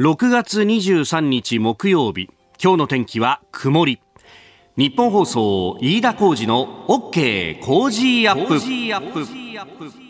[0.00, 2.30] 6月23日木曜日。
[2.58, 4.00] 今日の天気は曇り。
[4.74, 10.09] ニッポン放送飯田浩司の OK Cozy up。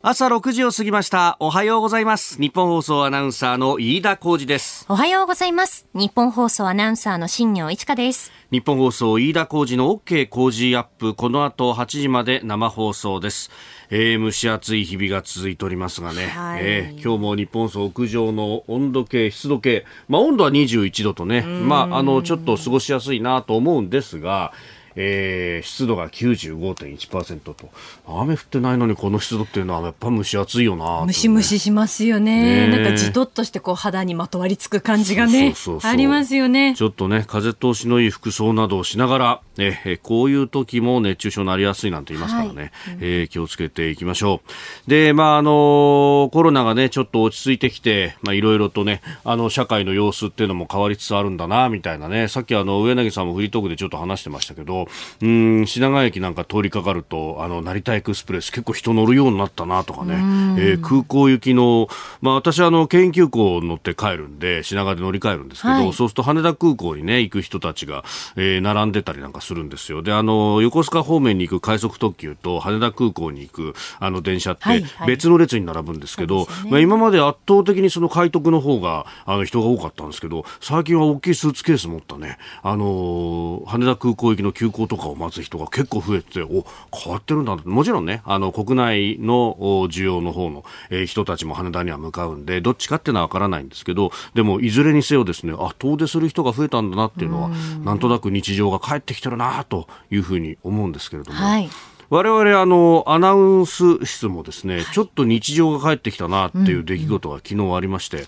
[0.00, 1.36] 朝6時を過ぎました。
[1.40, 2.40] おはようございます。
[2.40, 4.86] ニッポン放送アナウンサーの飯田浩司です。
[4.88, 5.88] おはようございます。
[5.92, 8.30] ニッポン放送アナウンサーの新行市佳です。
[8.52, 11.16] ニッポン放送飯田浩司の OK Cozy up。
[11.16, 13.50] この後8時まで生放送です。
[13.90, 24.52] えー、蒸し暑い日々が続いておりますがね、はい、えー、今日も日本総屋上の温度計、湿度計、まあ、温度は21度とね、まあ、あのちょっと過ごしやすいなと思うんですが、
[25.00, 27.70] えー、湿度が95.1%と。
[28.04, 36.74] 雨降ってないのにこの湿度っていうのはやっぱ蒸し暑いよな、ね、ムシムシしますよね、ね、なんかじとっとしてこう肌にまとわりつく感じがねありますよね。
[36.74, 42.70] ちょっとね風通しのいい服装などをしながら、えこういう時も熱中症になりやすいなんて言いますからね、はい、
[43.00, 44.40] えー、気をつけていきましょ
[44.86, 44.90] う。
[44.90, 52.26] でまああのコロナがねちょっと落ち着いてきてまあいろいろとねあの社会の様子っていうのも変わりつつあるんだなみたいなね。
[52.26, 54.87] さっきあの上柳さんもフリートークでちょっと話してましたけど
[55.22, 60.14] うん品川駅なんか通りかかるとあの成田エクスプレス結構人乗るようになったなとかね、
[60.58, 61.88] えー、空港行きの、
[62.20, 68.04] まあ、私あの京急行乗って帰るんで品川で乗り換えるんですけど、はい、そうすると羽田空港にね行く人たちが、
[68.36, 70.02] えー、並んでたりなんかするんですよ。
[70.02, 82.38] であの横須賀方面に行く快速特急と羽田空港に行くあの電車って別の列に並ぶんですけど、はいはいね、まあ、今まで圧倒的にその快特の方があの人が多かったんですけど最近は大きいスーツケース持ったね。
[82.62, 86.64] あの羽田空港行きの急行とかを待つ人が結構増えてお
[86.96, 89.56] 変わってるんだもちろんねあの国内の
[89.88, 97.50] 需要の方の、えー、人たちも羽田には向かうんでどっちかっていうのは分からないんですけどでもいずれにせよですねあ遠出する人が増えたんだなっていうのは
[97.84, 101.38] なんとなく日常が帰ってきてるなというふうに思うんですけれども。
[101.38, 101.68] はい。
[102.10, 108.24] 我々あのアナウンス室もですね、ちょっと日常が帰ってきたなっていう出来事が昨日ありまして、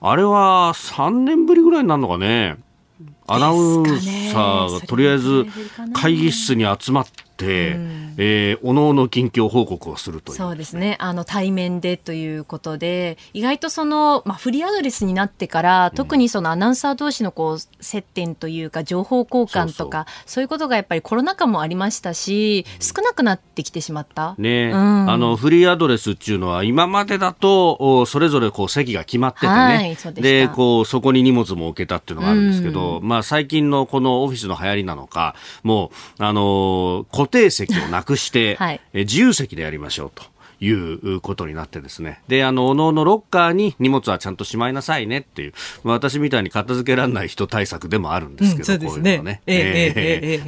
[0.00, 2.56] あれは3年ぶりぐらいになるのかね。
[3.26, 5.46] アナウンサーがとりあえず
[5.92, 10.36] 会議室に集まって、うん、えー、おのおの近況報告をするという。
[10.36, 10.96] そうですね。
[11.00, 24.34] あの対面でということで意外とその、まあ、フリーアドレスになってから、特にそのアナウンサー同士のこう接点というか情報交換とかそういうことがやっぱりコロナ禍もありましたし少なくなってきてしまった。
[24.38, 40.24] ね、うん、あのフリーアドレスっていうのは今までだとそれぞれこう席が決まっててね、はい、でこうそこに荷物も置けたっていうのがあるんですけど、うん、まあ、最近のこのオフィスの流行りなのかもうあの固定席をなくして、はい、自由席でやりましょうと。
[40.60, 42.20] いうことになってですね。
[42.28, 45.52] で、あの、おのおのロッカーに荷物はちゃんとしまいなさいねっていう、
[45.84, 49.40] まあ、私みたいに片付けられない人対策でもあるんですけど、うん、そうですね。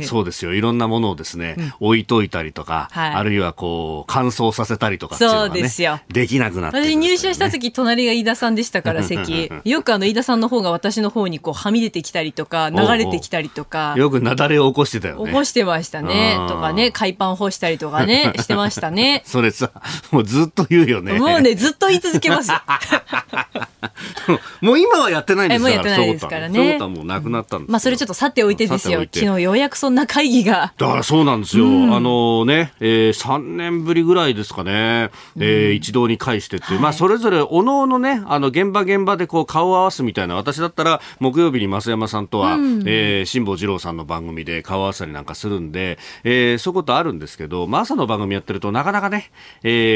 [0.02, 0.54] そうですよ。
[0.54, 6.00] いろんなものをですね、うん、置いといたりとか、はい、あるいはこう、乾燥させたりとかっていうのが、ね、そうですよ。
[6.08, 9.50] できなくなって、ね、私入社した時、隣が飯田さんでしたから、 席。
[9.64, 13.94] よくあの、飯田さんの方が私の方にこう、はみ出てきたりとか、流れてきたりとか。
[13.96, 15.26] よく雪崩を起こしてたよね。
[15.26, 16.36] 起こしてましたね。
[16.48, 19.22] とかね、海パン干したりとかね、してましたね。
[19.26, 19.70] それさ、
[20.10, 21.18] もうずっと言うよね。
[21.18, 22.60] もうね、ずっと言い続けますよ。
[24.60, 26.54] もう今はやってないんですもうやってないですからね。
[26.54, 29.00] そういうことはもうなくなったんですまあそれちょっとさておいてですよ。
[29.12, 30.72] 昨日ようやくそんな会議が。
[30.76, 31.66] だからそうなんですよ。
[31.66, 49.30] うん、あのね、えー、3年ぶりぐらいですかね、えー、一堂に会してって、はい、まあそれぞれおのおのね、あの現場現場でこう顔を合わすみたいな、私だったら木曜日に増山さんとは、うん、えー、辛坊治郎さんの番組で顔合わせりなんかするんで、えー、そういうことあるんですけど、まあ朝の番組やってるとなかなかね、
[49.62, 49.89] えー、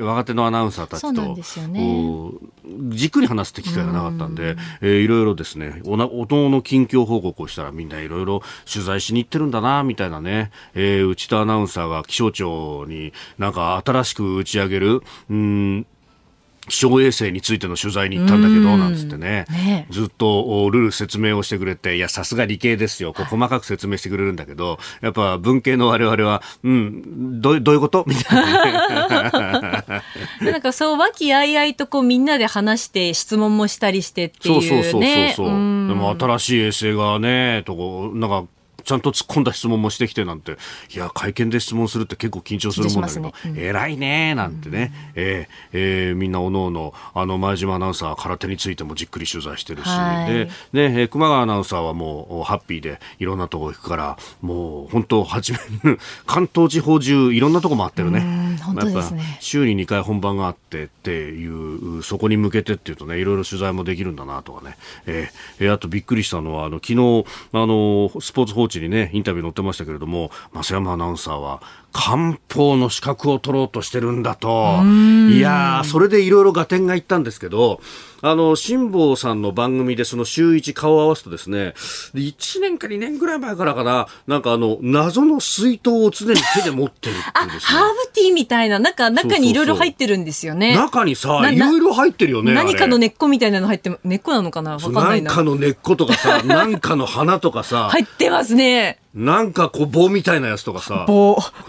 [0.00, 1.34] 若手のアナウンサーたちと、ね、
[2.90, 4.58] じっくり話すって機会がなかったんで、ん。
[4.82, 15.86] えー、いろいろですね、おな、おの近況報告をしたらみんないろいろ取材しに行ってるんだな、みたいなね、えー、内田アナウンサーが気象庁になんか新しく打ち上げる、うん、
[16.68, 19.86] 気象衛星についての取材に行ったんだけど、なんつってね、ね。
[19.90, 28.04] ずっとルール説明をしてくれて、いや、さすが理系ですよ、こう細かく説明してくれるんだけど、やっぱ文系の我々は、うん、どどういうこと？
[28.08, 29.82] みたいな、
[30.40, 34.68] なんかそう、和気あいあいとこうみんなで話して、質問もしたりしてっていう、ね。
[34.68, 35.02] そうそうそう
[35.36, 35.46] そう。
[35.48, 38.44] でも新しい衛星がね、とこ、なんか
[38.86, 40.56] ちゃんと突っ込んだ質問もしてきてなんて、
[40.94, 43.32] いや、会見で質問するって結構緊張するもんだけど、ね。
[43.44, 49.88] うん、偉いねなんてね、うん、えー、えー、みんなおのおの、あの、前島アナウンサーは空手についてもじっくり取材してるし、
[50.72, 55.58] で、で、熊川アナウンサーはもうハッピーでいろんなとこ行くから、もう本当、初め、
[56.24, 58.56] 関東地方中いろんなとこ回ってるね。
[58.62, 59.38] 本当ですね。
[59.40, 64.76] 週に2回本番があってっていう、そこに向けてっていうとね、いろいろ取材もできるんだなとかね。
[65.06, 71.62] えー、あとびっくりしたのは、あの、昨日、あの、スポーツ報知にね、インタビュー載ってましたけれども、増山アナウンサーは、
[71.92, 74.82] 漢方の資格を取ろうとしてるんだと。
[75.30, 77.80] いやそれでいろいろ合点がいったんですけど、
[78.22, 81.74] あの、辛坊さんの番組でその週一顔を合わすとですね、
[82.14, 87.78] 1年か2年ぐらい前からかな、なんかあの、謎の水筒を常に手で持ってるっていうですね。
[87.78, 90.76] ハーブティーみたいな、なんか中にいろいろ入ってるんですよね。
[90.76, 92.54] 中にさ、いろいろ入ってるよね。
[92.54, 94.72] 何かの根っこみたいなの入って、根っこなのかな？
[94.72, 95.28] わかんないな。
[95.28, 97.88] なんかの根っことかさ、 なんかの花とかさ。
[97.90, 98.98] 入ってますね。
[99.16, 101.06] なんかこう棒みたいなやつとかさ、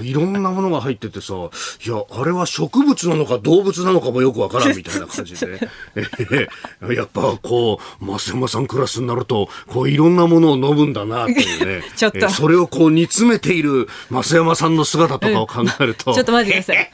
[0.01, 5.61] いろんなものが入っててさ、いや、あれは植物なのか動物なのかもよくわからんみたいな感じで、
[5.95, 6.01] え
[6.81, 16.91] ー、やっぱこう、増山さんクラスになると、こういろんなものを飲むんだなっていうね、 ちょっと、えー、それをこう煮詰めている増山さんの姿とかを考えると、ちょっと待ってください。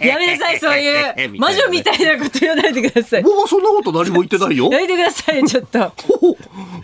[0.06, 3.22] やめなさい、そういう魔女みたいなこと言わないでください。
[3.22, 4.70] 僕はそんなこと何も言ってないよ。
[4.70, 5.92] やめてください、ちょっと。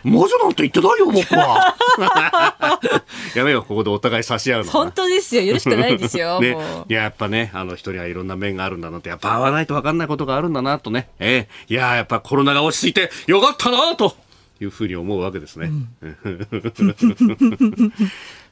[0.05, 1.77] 魔女なんて言ってないよ、僕は。
[3.35, 4.71] やめよう、ここでお互い差し合うの。
[4.71, 5.43] 本当ですよ。
[5.43, 6.41] よろしくないですよ。
[6.41, 6.57] ね、
[6.89, 11.09] いや、やっぱね、あの人にはいろんな面があるんだなって、やっぱ会わないと分かんないことがあるんだなとね。
[11.19, 14.17] えー、いや、やっぱコロナが落ち着いてよかったなと。
[14.61, 15.67] いうふうに思うわけですね。
[15.67, 15.89] うん、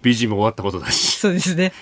[0.03, 1.19] 美人も終わったことだし。
[1.19, 1.73] そうですね。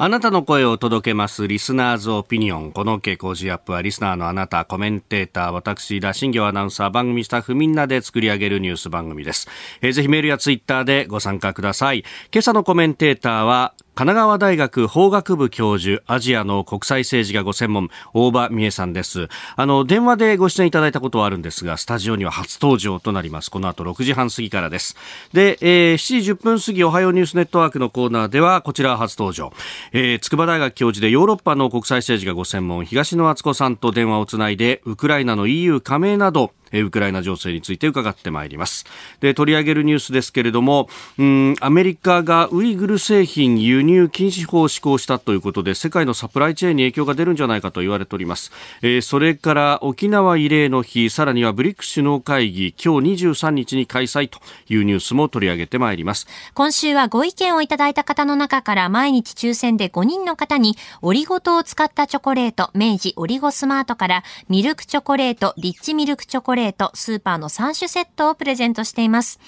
[0.00, 2.70] あなたの声を届けますリスナーズオピニオン。
[2.70, 9.48] この傾向時アップはリスナーのあなた、コメンテーター、私、田新業アナウンサー、番組スタッフみんなで作り上げるニュース番組です。
[9.80, 12.04] えー、ぜひメールやツイッターでご参加ください。
[12.32, 19.26] 今朝のコメンテーターは、神奈川大学法学部教授、アジアの国際政治がご専門、大場美恵さんです。
[19.56, 23.50] あの、電話でご出演いただいたことはあるんですが、スタジオには初登場となります。
[23.50, 24.94] この後6時半過ぎからです。
[25.32, 29.52] で、えー、7時10分過ぎ、おはようニュースネットワークのコーナーでは、こちら初登場。
[29.92, 38.84] えー、筑波大学教授でヨーロッパの国際政治がご専門、東野敦子さんと電話をつないで、ウクライナの EU 加盟など、ウクライナ情勢について伺ってまいります。
[39.20, 40.88] で、取り上げるニュースですけれども、
[41.18, 48.52] うん、アメリカがウイグル製品輸入禁止法を施行したということで、世界のサプライチェーンに影響が出るんじゃないかと言われております。
[48.82, 54.38] えー、それから沖縄慰霊の日、さらにはブリック首脳会議、今日23日に開催と
[54.68, 56.26] いうニュースも取り上げてまいります。
[56.54, 69.40] 今週はご意見をいただいた方の中から毎日抽選で5人の方にオリゴ糖を使ったチョコレート、明治オリゴスマートからミルクチョコレート、リッチミルクチョコレート、レートスーパーの3種セットをプレゼントしています。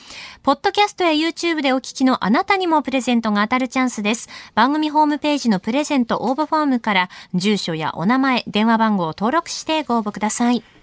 [0.43, 4.29] ポッドキャストや YouTube でお聞きのあなたにもプレゼントが当たるチャンスです。
[4.55, 10.80] 番組ホームページのプレゼント応募フォームから住所やお名前、電話番号を登録してご応募ください。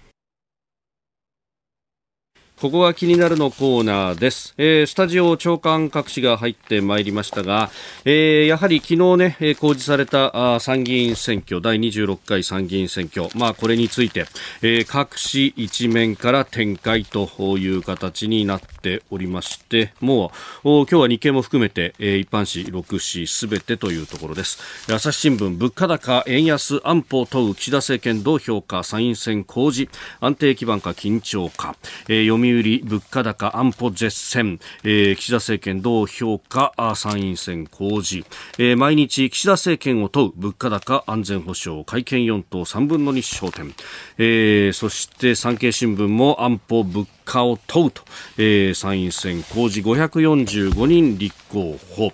[2.60, 4.52] ここが気になるのコーナーです。
[4.58, 7.70] えー、スタジオ長官各紙が入ってまいりましたが、
[8.04, 14.26] えー、やはり昨日ね、えー、公示されたあ参議院選挙、第26回参議院選挙、まあこれについて、
[14.62, 17.28] えー、各紙一面から展開と
[17.58, 20.32] いう形になってておりまして、も
[20.64, 24.58] う、今日は日経も含めて、えー、一般紙6紙すべてというところです。
[24.92, 29.90] 朝日新聞、物価高、円安、安保問う岸田政権どう評価、参院選公示、
[30.20, 31.76] 安定基盤か緊張か、
[32.08, 38.26] えー、読売物価高安保絶戦、えー、岸田政権どう評価参院選公示、
[38.58, 43.74] えー、毎日岸田政権を問う物価高安全保障会見4党3分の2焦点、
[44.18, 48.02] えー、そして産経新聞も安保物価を問うと、
[48.36, 52.12] えー、参院選公示545人立候補。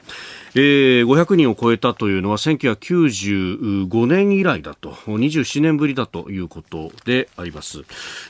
[0.57, 4.93] えー、500人を超えたというのは1995年以来だと。
[5.07, 7.81] 27年ぶりだということであります、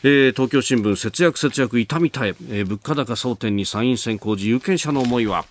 [0.03, 2.35] えー、東京新聞節約節約痛みたえ。
[2.49, 5.45] えー、物価高争点に参院選公示有権者の思いは、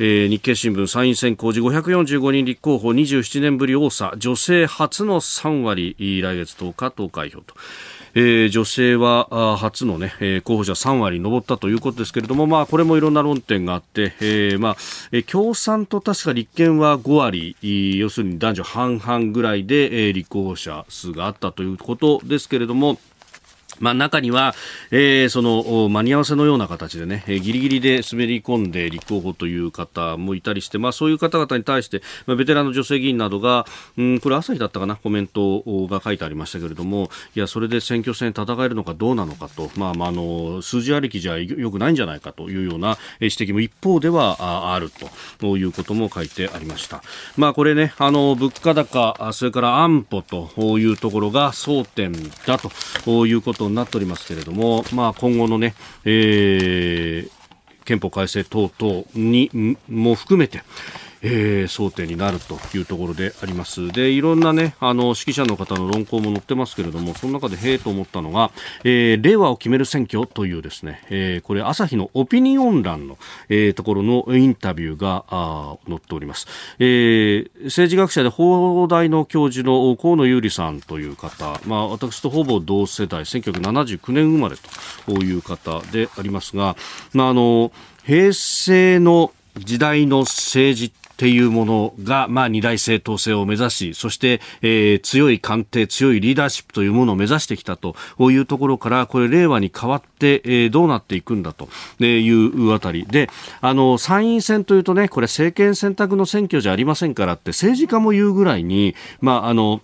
[0.00, 4.14] えー、日経新聞参院選公示545人立候補27年ぶり多さ。
[4.16, 7.54] 女性初の3割来月10日投開票と。
[8.18, 14.76] えー、女性は初の、ね、候補者3割に上ったということですけれども、まあ、これもいろんな論点があって、えーまあ、
[15.30, 17.56] 共産と確か立憲は5割、
[17.98, 22.98] 要するに男女半々ぐらいで、えー、立候補者数があったということですけれども、
[23.80, 24.54] まあ、中には、
[24.90, 33.66] えー、その間に合わせのような形でね、えー、ギリギリで滑り込んで立候補という方もいたりして、まあ、そういう方々に対して、まあ、ベテランの女性議員などが、
[33.96, 44.90] うん、これ朝日だったかな、コメントが書いてありましたけれども、いや、それで選挙戦戦えるのかどうなのかと、まあ、まあ、あの、数字ありきじゃよくないんじゃないかというような指摘も一方ではある
[45.38, 47.02] ということも書いてありました。
[47.36, 52.12] まあ、これね、あの、物価高、それから安保というところが争点
[52.46, 57.30] だということになっておりますけれども、まあ、今後のね、えー、
[57.84, 60.62] 憲法改正等々にも含めて、
[61.22, 63.88] えー、争点になるというところであります。
[63.88, 68.50] で、いろんなね、あの、指揮者の方の論考も載ってますけれども、その中で、へえと思ったのが、
[68.84, 73.18] えー、令和を決める選挙というですね、えー、これ、朝日のオピニオン欄の、
[73.48, 76.46] えー、ところのインタビューが、あ載っております。
[76.78, 84.56] えー、政治学者で法大の教授の河野優里さんという方、まあ、私とほぼ同世代、1979年生まれ
[85.06, 86.76] という方でありますが、
[87.12, 87.72] まあ、あの、
[88.04, 101.70] 平成の時代の政治っていうものが、まあ、二大政党制を目指し、そして、えー、強い官邸、強いリーダーシップというものを目指してきたというところから、これ、令和に変わって、えー、どうなっていくんだと
[102.04, 103.06] いうあたり。
[103.06, 103.30] で、
[103.62, 109.80] あの、参院選というとね、これ政権選択の選挙じゃありませんからって、政治家も言うぐらいに、まあ、あの、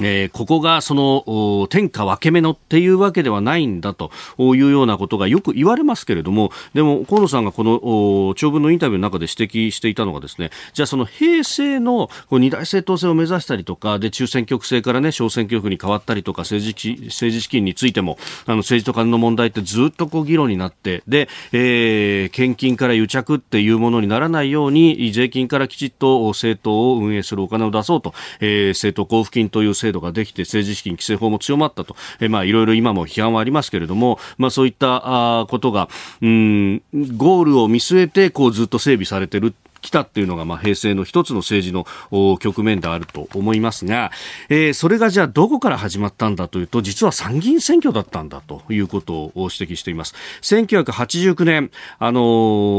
[0.00, 35.88] えー、ここがその天下分け目のっていうわけではないんだというようなことがよく言われますけれどもでも河野さんがこの長文のインタビューの中で指摘していたのがですねじゃあその平成の二大政党制を目指したりとかで中選挙区制からね小選挙区に変わったりとか政治政治資金についてもあの政治と金の問題ってずっとこう議論になってで、えー、献金から癒着っていうものにならないように税金からきちっと政党を運営するお金を出そうと、えー、政党交付金という制制度ができて政治資金規正法も強まったと、えまあいろいろ今も批判はありますけれども、まあそういったあことが、
[36.22, 36.82] うん、
[37.16, 39.54] ゴールを見据えてこうずっと整備されてる
[39.86, 44.10] 来たっていうのが、まあ、平成の一つの政治の局面であると思いますが、
[44.48, 50.14] えー、それがじゃあどこから始まったんだというと、実は参議院選挙だったんだということを指摘しています。
[50.42, 52.20] 1989年、あの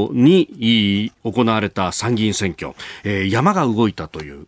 [0.09, 2.73] ー、に行われた参議院選挙、
[3.05, 4.45] えー、山が動いたという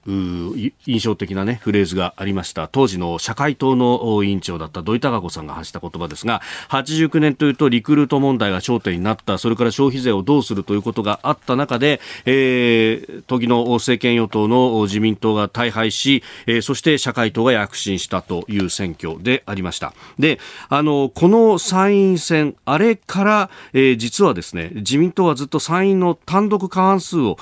[0.85, 2.67] 印象的なね、フレーズがありました。
[2.67, 19.93] 当時の社会党の委員長だった土井孝子さんが発した言葉ですが、89年というとリクルート問題が焦点になった、それから消費税をどうするということがあった中で、えーえー、時の政権与党の自民党が大敗し、えー、そして社会党が躍進したという選挙でありました。
[20.17, 20.39] で、
[20.69, 27.37] あの、この参院選、あれから、えー、実はですね、自民党はずっと参院の単独過半数を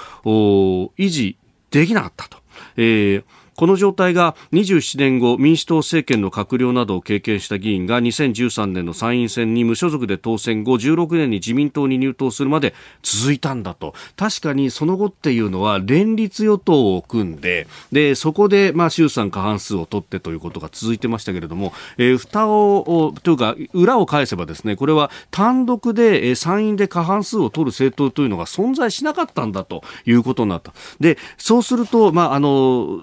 [0.98, 1.38] 維持
[1.72, 2.38] できなかったと。
[2.76, 3.24] えー
[3.58, 30.74] この状態が27年後民主党政権の閣僚などを経験した議員が2013年の参院選に無所属で当選後16年に自民党に入党するまで続いたんだと確かにその後っていうのは連立与党を組んででそこでまあ衆参過半数を取ってということが続いてましたけれども、えー、蓋をというか裏を返せばですねこれは単独で参院で過半数を取る政党というのが存在しなかったんだということになった。
[31.00, 33.00] でそうすると、まああの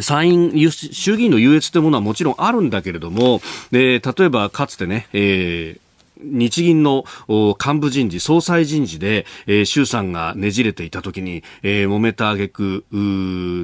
[0.00, 5.85] 参院、衆議院の優越というものはもちろんあるんだけれども、例えばかつてね、えー
[6.20, 12.84] 日銀の幹部人事、総裁人事で、えー、衆参がねじれていたときに、えー、揉めた挙句、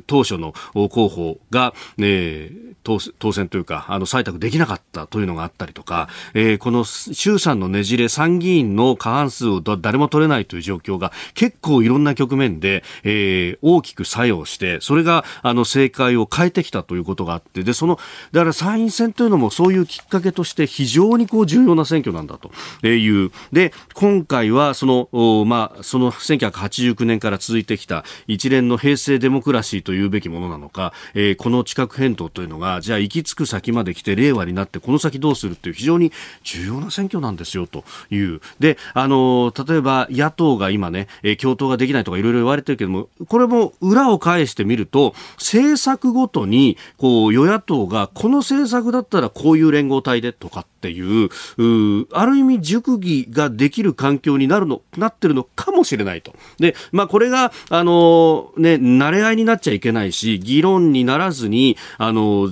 [0.06, 2.73] 当初の候補が、えー、
[3.18, 17.99] 当選というか、あの、採択できなかったというのがあったりとか、えー、この衆参のねじれ、参議院の過半数を誰も取れないという状況が結構いろんな局面で、えー、大きく作用して、それが、あの、政界を変えてきたということがあって、で、その、
[18.32, 23.30] だから参院選というのもそういうきっかけとして非常にこう重要な選挙なんだという。
[23.52, 38.40] で、今回はその、まあ、その1989年から続いてきた一連の平成デモクラシーというべきものなのか、えー、この地殻変動というのが、じゃあ行き着く先まで来て令和になってこの先どうするっていう非常に重要な選挙なんですよという。
[38.58, 56.34] で、あの、例えば野党が今ね、え、共闘ができないとかいろいろ言われてるけども、これも裏を返してみると、政策ごとに、こう、与野党がこの政策だったらこういう連合体でとかっていう、うある意味熟議ができる環境になるの、なってるのかもしれないと。
[56.58, 62.50] で、まあこれが、あの、ね、慣れ合いになっちゃいけないし、議論にならずに、あの、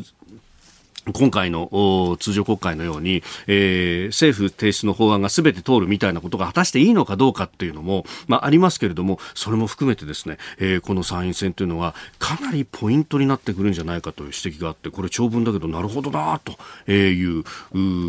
[1.13, 17.45] 今回の通常国会のように、えー、政府提出の法案がすべて通るみたいなことが果たしていいのかどうかっていうのも、まあ、ありますけれども、それも含めてですね、えー、この参院選というのはかなりポイントになってくるんじゃないかという指摘があって、これ長文だけどなるほどなという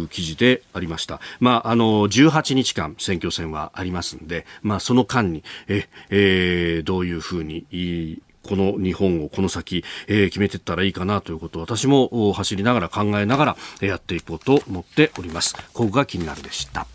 [0.09, 1.21] 記事でありました。
[1.39, 15.55] まあ、あの、18日間選挙戦はありますんで、まあ、その間に、え、えー、どういうふうに、この日本をこの先、えー、決めていったらいいかなということを私も走りながら考えながらやっていこうと思っております。
[15.73, 16.87] ここが気になるでした。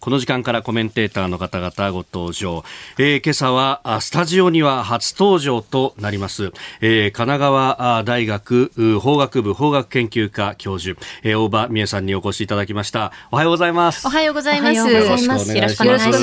[0.00, 2.64] この時間からコメンテーターの方々ご登場。
[2.98, 6.52] えー、今朝はスタジオには初登場となります。
[6.80, 13.12] えー、神奈川大学法学部法学研究科教授、えー、大場美恵さんにお越しいただきました。
[13.32, 14.06] おはようございます。
[14.06, 14.76] おはようございます。
[14.76, 15.50] よろしくお願いします。
[15.50, 15.54] お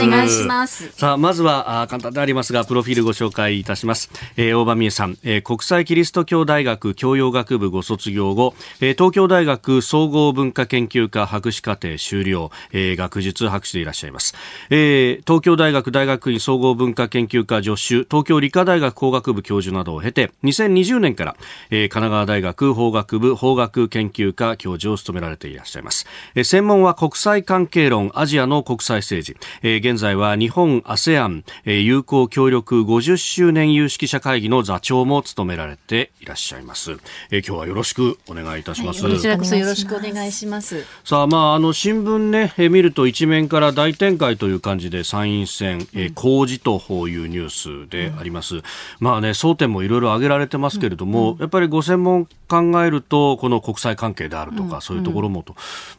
[0.07, 0.91] 願いします。
[0.91, 4.09] さあ、まずはあ簡単でありますが、プロフィールご紹介いたします。
[4.37, 14.35] えー、大場美恵さん、えー、国際キリスト教大学教養学部ご卒業後、えー、東京大学総合文化研究科博士課程修了、えー、学術博士でいらっしゃいます。
[14.69, 21.35] えー、東京大学大学院総合文化研究科助手、東京理科大学工学部教授などを経て、2020年から、
[21.71, 26.05] えー、神奈川大学法学部法学研究科教授を務められていらっしゃいます。
[26.35, 29.37] えー、専門は国際関係論、アジアの国際政治。
[29.63, 36.91] えー、現在は日本 ASEAN、えー、友好協力50周年有識者会議の座長も務められていらっしゃいます。
[37.31, 39.03] えー、今日はよろしくお願いいたします。
[39.03, 40.85] はい、こちらこそよろしくお願いします。
[41.03, 48.57] さあ、まあ、あの、新聞ね、えー、見ると一面から大展開という感じで参院選、えー、公示というニュースであります。
[48.57, 48.63] うん、
[48.99, 55.55] まあね、争点もいろいろ挙げられてますけれども、うん、やっぱりご専門考えると、この国際関係であるとか、そういうところもと、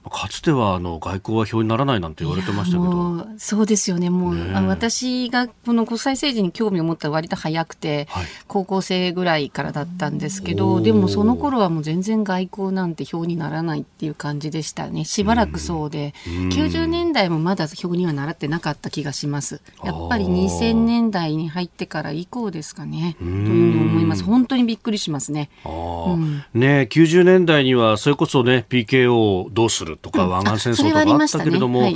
[0.09, 3.27] かつてはあの外交は表にならないなんて言われてましたけど。
[3.39, 4.11] そうですよね。
[4.11, 15.05] もう、ね、あの私がこの国際政治に興味を持ったら割と早くて、はい、高校生ぐらいからだったんですけど、でもその頃はもう全然外交なんて表にならないっていう感じでしたね。
[15.05, 19.61] しばらくそうで、90年代もまだ表には習ってなかった気がします。
[19.83, 23.17] やっぱり2000年代に入ってから以降ですかね。
[23.19, 24.23] というふうに思います。
[24.23, 25.51] 本当にびっくりしますね。
[25.65, 31.93] うんね、90年代にはそれこそね PKO どうするとか、湾岸戦争とかあったけれども、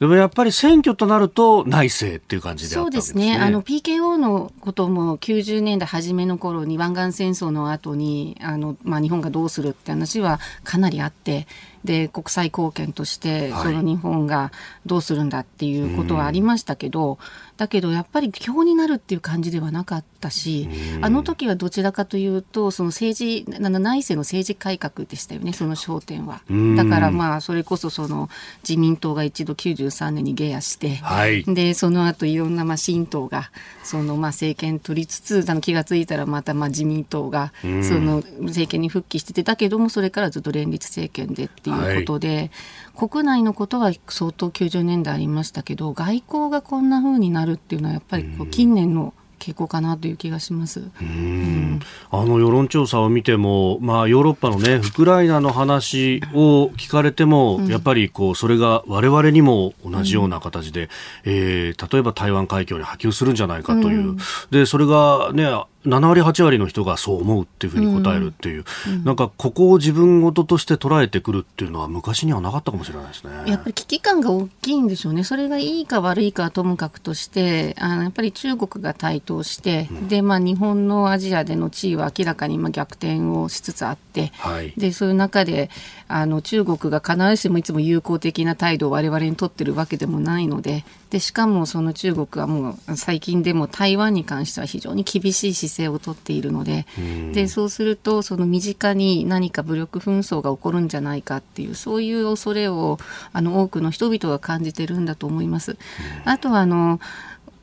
[0.00, 3.36] でもやっぱり選挙となると内政っていう感じで、ね、そうですね。
[3.36, 11.46] あの PKO のことも90年代初めの頃に湾岸戦争の後にあのまあ日本がどうするって話はかなりあって。
[11.84, 14.52] で国際貢献としてその日本が
[14.86, 17.18] どうするんだっていうことはありましたけど、はい、
[17.56, 20.68] だけどやっぱり表になるっていう感じではなかったし、
[21.00, 26.42] あの時はどちらかというとその政治内政の政治改革でしたよねその焦点は。
[26.76, 28.28] だからまあそれこそその
[28.68, 33.50] 自民党が一度93年に下野して、はい、でその後いろんなまあ新党が
[33.84, 42.50] そのまあ政権取りつつあの気が付いたらまたまあ自民党がその政権に復帰しててだけどもそれからずっと連立政権でっていういうことで、はい、
[42.96, 50.90] 国内のことは相当90年代ありましたけど外交がこんなふうになるっていうのはやっぱりこう近年の傾向かなという気がします。
[51.00, 60.88] うん、あの世論調査を見ても、まあヨーロッパのねウクライナの話を聞かれても、うん、やっぱりこうそれが我々にも同じような形で、うん、
[61.24, 64.16] えー、例えば台湾海峡に波及するんじゃないかという、
[64.50, 65.44] でそれがね
[65.84, 73.32] 7割、8割の人がそう思うっていうふうに答えるっていう、うん、なんかここを自分事として捉えてくるっていうのは昔にはなかったかもしれないですね。
[73.46, 75.24] やっぱり危機感が大きいんでしょうね。
[75.24, 85.70] それがいいか悪いかはともかくとして、あのやっぱり中国が台頭して、うん、で、まあ日本のアジアでの地位は明らかに今逆転をしつつあって、はい、で、そういう中で、
[86.08, 96.86] あの中国が必ずしもいつも友好的な態度を我々にとってるわけでもないので、で、しかもその中国はもう最近でも台湾に関しては非常に厳しい姿勢をとっているので、
[97.32, 102.98] で、そうするとその身近に何か武力紛争が起こるんじゃないかっていう、そういう恐れを
[103.32, 105.76] あの多くの人々が感じてるんだと思います。
[106.24, 107.00] あとはあの、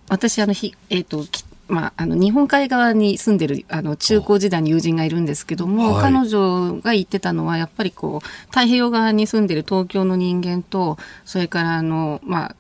[0.10, 1.26] 私あのひ、えっ、ー、と、
[1.71, 12.56] まあ、あの日本海側に住んでるあの中高時代に友人がいるんですけども、はい、彼女が言ってたのはやっぱりこう太平洋側に住んでる東京の人間とそれからあの、まあ、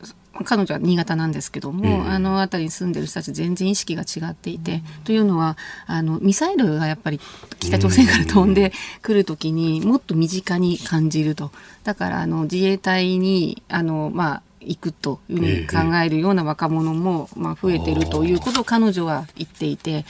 [0.45, 7.19] 彼女は新潟なんですけども、えー、あの辺りに住んでる人たち全然意識が違っていて、うん、というのはあのミサイルがやっぱり
[7.59, 11.51] 北朝鮮から飛んでくるときにもっと身近に感じると。
[11.83, 20.05] だからあの自衛隊にあの、まあ、行くという考えるような若者も、まあ、増えてるということを彼女は言っていて、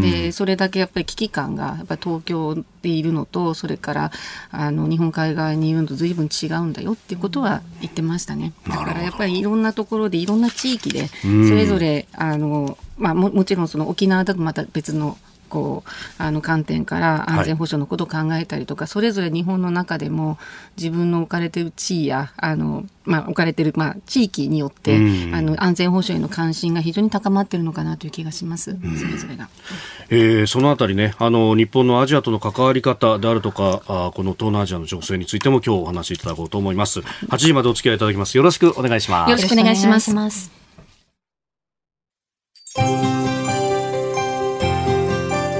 [0.00, 4.12] で、それだけやっぱり危機感が、やっぱり東京でいるのと、それから、
[4.50, 8.52] あの、日本海側にいるのと随分違うんだよっていうことは言ってましたね。
[8.68, 15.90] だからやっぱりいろんなところで、いろんな地域で、それぞれ、あの、まあも、もちろんその沖縄だとまた別のこう
[16.22, 20.38] あの観点から安全保障のことを考えたりとか、はい、それぞれ日本の中でも
[20.76, 25.00] 自分の置かれている地位やあの、まあ、置かれている、まあ、地域によって、あ
[25.42, 29.48] の安全保障への関心が非常に高まっているのかなという気がします、それぞれが。
[30.08, 37.00] えー、そのあたりねあの日本のアジアとの関わり方であるとかあこの東南アジアの情勢についても今日お話しいただこうと思います。
[37.00, 38.36] 8時までお付き合いいただきます。
[38.36, 39.30] よろしくお願いします。
[39.30, 40.56] よろしくお願いします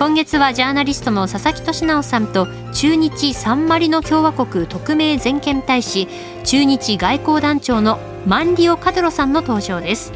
[0.00, 6.08] 今月はジャーナリストの佐々木俊尚さんと駐日サンマリノ共和国特命全権大使
[6.42, 10.14] 駐日外交団長のマンリオ・カデロさんの登場です。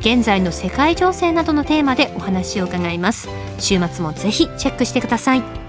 [0.00, 3.28] 現在の世界情勢などのテーマでお話を伺います。
[3.60, 5.60] 週末もぜひチェックしてください。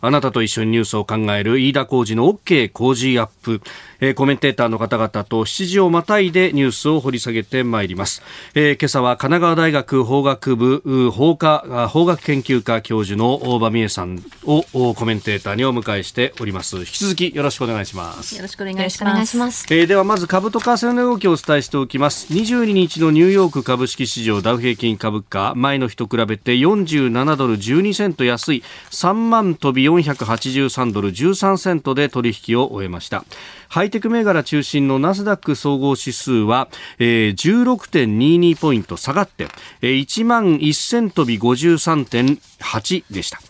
[0.00, 3.62] あなたと一緒にニュースを考える飯田浩二の OK 工事アップ。
[4.00, 8.22] えー、コメンテーターの方々と7時をまたいでニュースを掘り下げてまいります、
[8.54, 14.62] えー、今朝は神奈川大学法学部法科法学研究科教授の大場美恵さんを
[14.94, 16.76] コメンテーターにお迎えしております。
[16.76, 18.36] 引き続きよろしくお願いします。
[18.36, 19.02] よろしくお願いし
[19.36, 19.66] ます。
[19.70, 22.32] えー、ではまず株と為替の動きをお伝えしておきます。
[22.32, 28.62] 22日のニューヨーク株式市場ダウ平均株価前の日と比べて47ドル12セント安い。
[28.90, 33.24] 3万飛び483ドル13セントで取引を終えました
[33.68, 39.48] ハイテク銘柄中心のナスダック総合指数は、えー、16.22ポイント下がって、
[39.82, 43.40] えー、1万1000飛び53.8でした。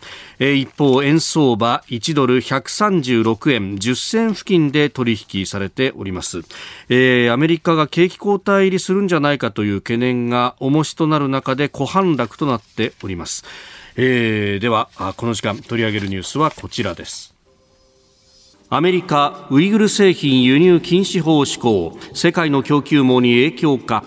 [0.41, 6.43] えー、一方、円相場1ドル136円10銭付近で取引されております。
[6.89, 13.45] えー、アメリカが景気後退入りするんじゃないかという懸念が重しとなる中で小反落となっております。
[13.97, 17.38] えー、では、この時間取り上げるニュースはこちらです。
[18.71, 21.99] アメリカウイグル製品輸入禁止法施行。
[22.13, 24.05] 世界の供給網に影響か。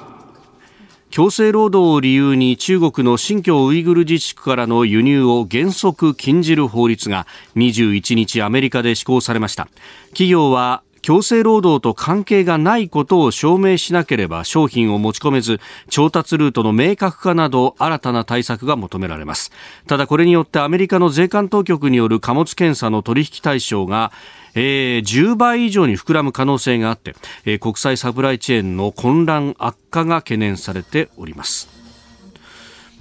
[1.09, 9.67] 強制労働を理由に中国の新疆ウイグル自治区からの輸入を原則禁じる法律が21日アメリカで施行されました。
[10.09, 15.59] 企業は強制労働と関係がないことを証明しなければ商品を持ち込めず
[15.89, 19.51] 調達ルートの明確化など新たな対策が求められます
[19.87, 24.11] ただこれによってアメリカの税関当局による貨物検査の取引対象が
[24.53, 31.80] えー、10倍以上に膨らむ可能性があって、えー、国際サプライチェーンの混乱悪化が懸念されております。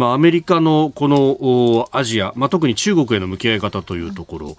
[0.00, 4.56] まあ、アメリカのこのアジア、まあ、特に中国への向き合い方というところ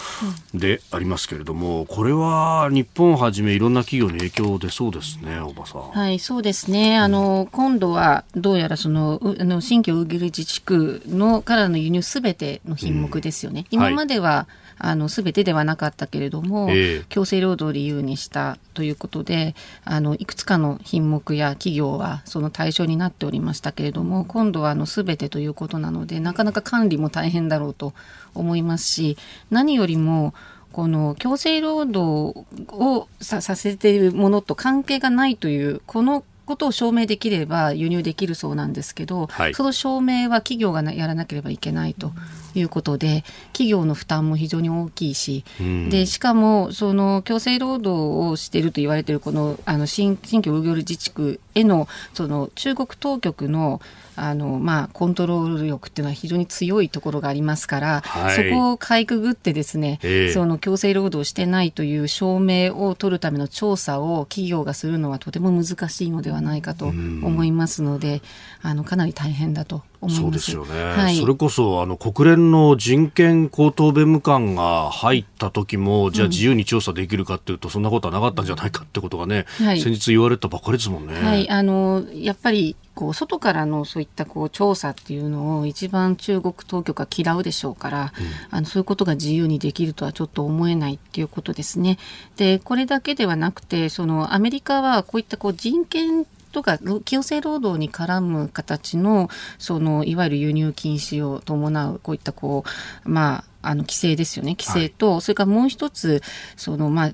[0.53, 5.81] でありますけれども、これは日本をはじめいろんな企業に影響出そうですね、大場さん。
[5.81, 6.99] はい、そうですね。
[6.99, 13.65] あの、今度はどうやらその、あの新疆ウイグル自治区のからの輸入すべての品目ですよね。
[13.71, 27.93] うん、今までは、はいあの全てではなかったけれども、えー、強制労働を理由にしたということであのいくつかの品目や企業はその対象になっておりましたけれども今度はあの全てということなのでなかなか管理も大変だろうと
[28.33, 29.17] 思いますし
[29.49, 30.33] 何よりも
[30.71, 42.11] この強制労働をさせているものと関係がないというこのことを証明できれば輸入できるそうなんですけど、はい、その証明は企業がやらなければいけないと
[42.55, 43.23] いうことで、
[43.53, 53.81] 企業の負担も非常に大きいし、うん、でしかもその強制労働をしていると言われているこのあの新新疆ウイグル自治区へのその中国当局の
[54.15, 68.21] あの、まあ、コントロール力っていうのは非常に強いところがありますから、はい、そこをかいくぐってですね、えー、その強制労働してないという証明を取るための調査を企業がするのはとても難しいのではないかと思いますので、
[68.61, 81.13] あのかなり大変だとそうですよね、はい、それこそあの国連の人権高等弁務官が入った時もじゃあ自由に調査できるかっていうと、そんなことはなかったんじゃないかってことがね、はい、先日言われたばかりですもんね。
[81.13, 91.97] はい、あのやっぱりこう外からのそういったこう調査っていうのを一番中国当局は嫌うでしょうから、うん、あのそういうことが自由にできるとはちょっと思えないっていうことですね。
[92.37, 102.63] でこれだけではなくてそのアメリカはこういったこう人権とか強制労働に絡む形のそのいわゆる輸入禁止を伴うこういったこ
[103.05, 104.55] うまああの規制ですよね。
[104.59, 106.21] 規制と、はい、それからもう一つ
[106.57, 107.13] そのまあ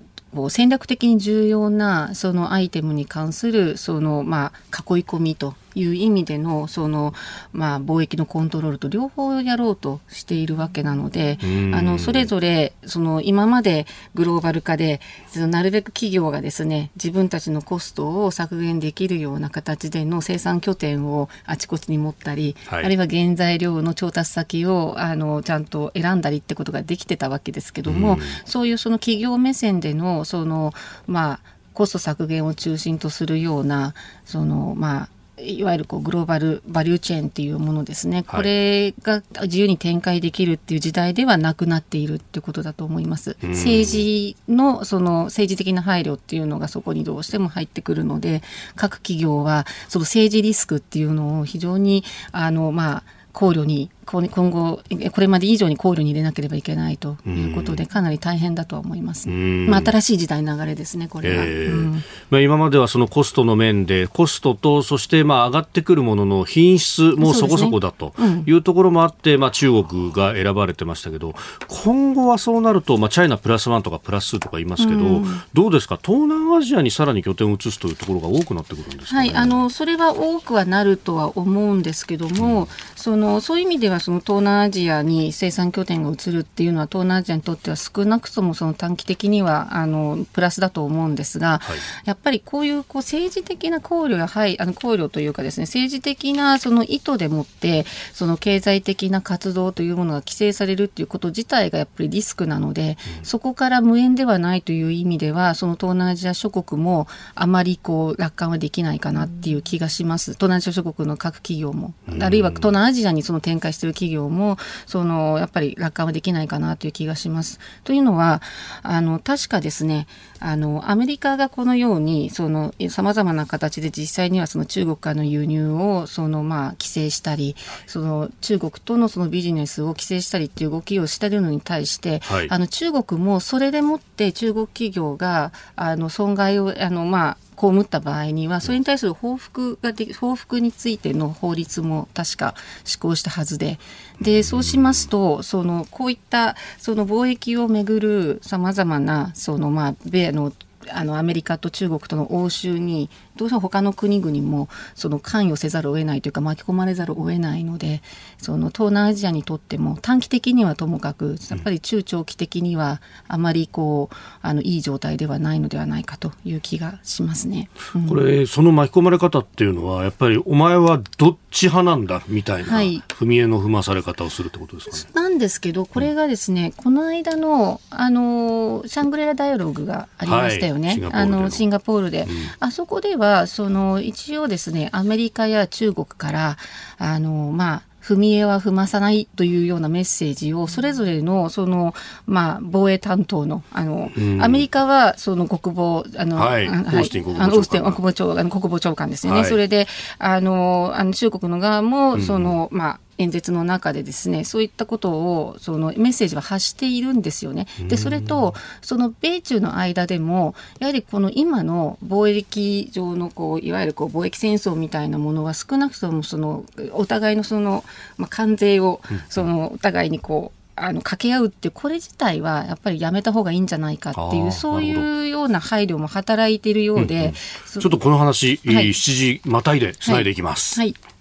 [0.49, 7.13] 戦略的に重要なそのアイテムに関するそのまあ囲い込みという意味でのその、
[7.53, 11.37] まあ、貿易のコントロールと両方やろうとしているわけなので
[11.73, 13.85] あのそれぞれその今まで
[14.15, 30.73] グローバル化でそのなるべく企業がですね自分たちのコストを削減できるような形での生産拠点をあちこちに持ったり、はい、あるいは原材料の調達先をあのちゃんと選んだりってことができてたわけですけどもそういうその企業目線でのその
[31.05, 31.39] まあ
[31.73, 33.93] コスト削減を中心とするような
[34.25, 43.37] そのまあいわゆるこうグローバルバリューチェーンっていうものですね、これが自由に展開できるっていう時代ではなくなっているっていうことだと思います。
[43.41, 48.41] 政治のその政治的な配慮っていうのがそこにどうしても入ってくるので、
[48.75, 68.13] 各企業はその政治リスクっていうのを非常にあのまあ考慮に今後これまで以上に考慮に入れなければいけないということで、かなり大変だとは思います、まあ、新しい時代の流れですね、これは、えーうん、まあ、今まではそのコストの面で、コストと、そしてまあ上がってくるものの品質もそこそこだと
[68.45, 71.35] いうところもあって、まあ、中国が選ばれてましたけど、
[71.67, 110.33] 今後はそうなると、まあ、チャイナプラスワンとかプラス2とか言いますけど、うん、どうですか、東南アジアにさらに拠点を移すというところが多くなってくるんですか、ね、はい、あのそれは多くはなるとは思うんですけども、うん、そのそういう意味では、その東南アジアに生産拠点が移るっていうのは東南アジアにとっては少なくともその短期的にはあのプラスだと思うんですが、はい、やっぱりこういうこう政治的な考慮や、はい、あの考慮というかですね政治的なその意図でもってその経済的な活動というものが規制されるっていうこと自体がやっぱりリスクなので、うん、そこから無縁ではないという意味ではその東南アジア諸国もあまりこう楽観はできないかなっていう気がします。
[110.33, 117.59] 東南アジア諸国の各企業も、うん、あるいは東南アジアにその展開している企業もそのやっぱり楽観はできないかなという気がします。
[117.83, 118.41] というのは
[118.83, 120.07] あの確かですね
[120.39, 127.55] あのアメリカがこのようにその様々な形で実際にはその中国からの輸入をそのまあ規制したり
[127.87, 142.53] その中国とのそのビジネスを規制したりっていう動きをしているのに対して、はい、あの中国もそれでもって中国企業があの損害をあのまあ被った場合には、それに対する報復がで報復についての法律も確か
[142.85, 143.79] 施行したはずで、
[144.21, 150.53] で、そうしますと、その、こういった、その貿易をめぐる様々な、その、まあ、米の、
[150.89, 158.01] あのアメリカと中国との応酬にどうしても他の国々もその関与せざるを得ないというか巻き込まれざるを得ないので
[158.37, 175.27] その東南アジアにとっても短期的にはともかくやっぱり中長期的にはあまりこうあのいい状態ではないのではないかという気がしますね、うん、これその巻き込まれ方っていうのはやっぱりお前はどっち派なんだみたいな、はい、踏み絵の踏まされ方をするってことですかね。
[175.27, 186.57] なんですけどこれがですね、うん、この間のあのシャングレラダイアログがありましたよね、はい、あのシンガポールで、うん、あそこでははその一応ですねアメリカや中国から
[186.97, 191.93] あのまあ踏み絵は踏まさないというようなメッセージをそれぞれのその、
[192.25, 198.49] まあ、防衛担当のあの、うん、アメリカはその国防あの、はい、はい、オースティン国防長官。
[198.49, 199.87] 国防長官ですよね、はい、それで
[200.19, 207.67] あのあの中国の側もその、うん、まあ演説の中でですねそういったことをそのメッセージは発しているんですよね。
[207.87, 217.83] でそれとその米中の間でもやはりこの今の貿易上のこういわゆるこう貿易戦争みたいなものは少なくともそのお互いのその、
[218.17, 230.79] まあ、関税をそのお互いにこうあの掛け合うってこれ自体はやっぱりやめた方がいいんじゃないかっていうそういうような配慮も働いているようで、うんうん、ちょっとこの話、はい、7時またいでつないでいきます。
[230.79, 231.16] はい、はい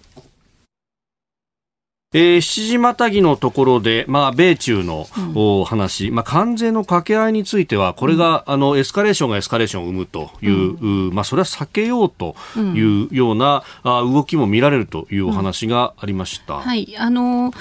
[2.13, 16.59] えー、七時またぎのところで、まあ、米中の、うん、話、まあ、関税の掛け合いについては、これが、うん、あのエスカレーションがエスカレーションを生むという、うん、まあ、それは避けようというような、うん、あ動きも見られるというお話がありました。
[16.59, 16.95] はい。
[16.97, 17.53] あの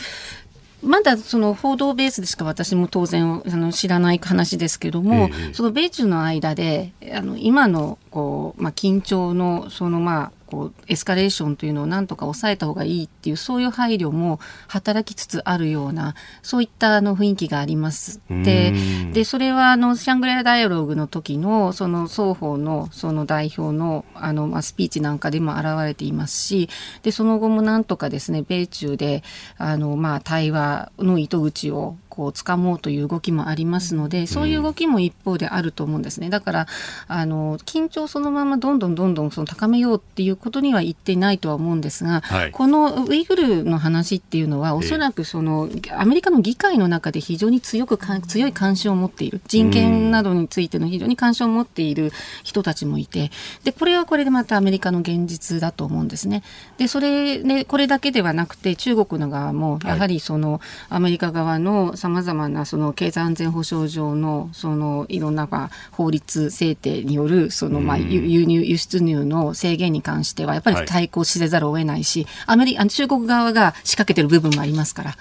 [0.83, 5.55] まだその報道ベースでしか私も当然あの知らない話ですけども、え。
[5.55, 18.21] その米中の間であの今のこう、まあ、緊張のそのまあこうエスカレーションというのをなんとか抑えた方がいいっていうそういう配慮も働きつつあるようなそういったあの雰囲気があります。
[18.29, 18.73] で
[19.13, 26.69] でそれはあのシャングレラダイアログの時のその双方のその代表のあの、まあ、スピーチなんかでも表れていますし
[27.03, 29.23] でその後もなんとかですね米中で
[29.59, 36.31] あの、まあ、対話の糸口をこう掴もうという動きもありますので、そういう動きも一方であると思うんですね。
[36.31, 36.67] だから、
[37.09, 49.41] あの、緊張そのままどんどんどんどんその高めようっていうことには言っていないとは思うんですが、はい、このウイグルの話っていうのは、おそらくその、アメリカの議会の中で非常に強く強い関心を持っている。
[49.47, 53.31] 人権などについての非常に関心を持っている人たちもいて、
[53.65, 56.43] で、これはこれでまたアメリカの現実だと思うんですね。
[56.79, 65.49] で、それで、これだけではなくて、中国の側も、やはりその、アメリカ側のさまざまなその経済安全保障上のそのいろんな
[65.93, 75.17] 法律制定によるそのまあ輸入輸出入の制限に関しては、やっぱり対抗しざるを得ないし、アメリカ、中国側が仕掛けてる部分もありますから。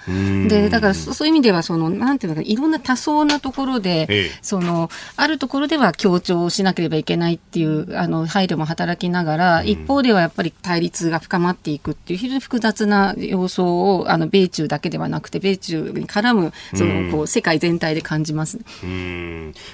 [0.48, 18.58] で、だからそういう意味では、その、なんていうのか、いろんな多層なところで、ええ、その、あるところでは強調しなければいけないっていう、あの、配慮も働きながら、一方ではやっぱり対立が深まっていくっていう、非常に複雑な様相を、あの、米中だけではなくて、米中に絡む、その、こう、世界全体で感じます。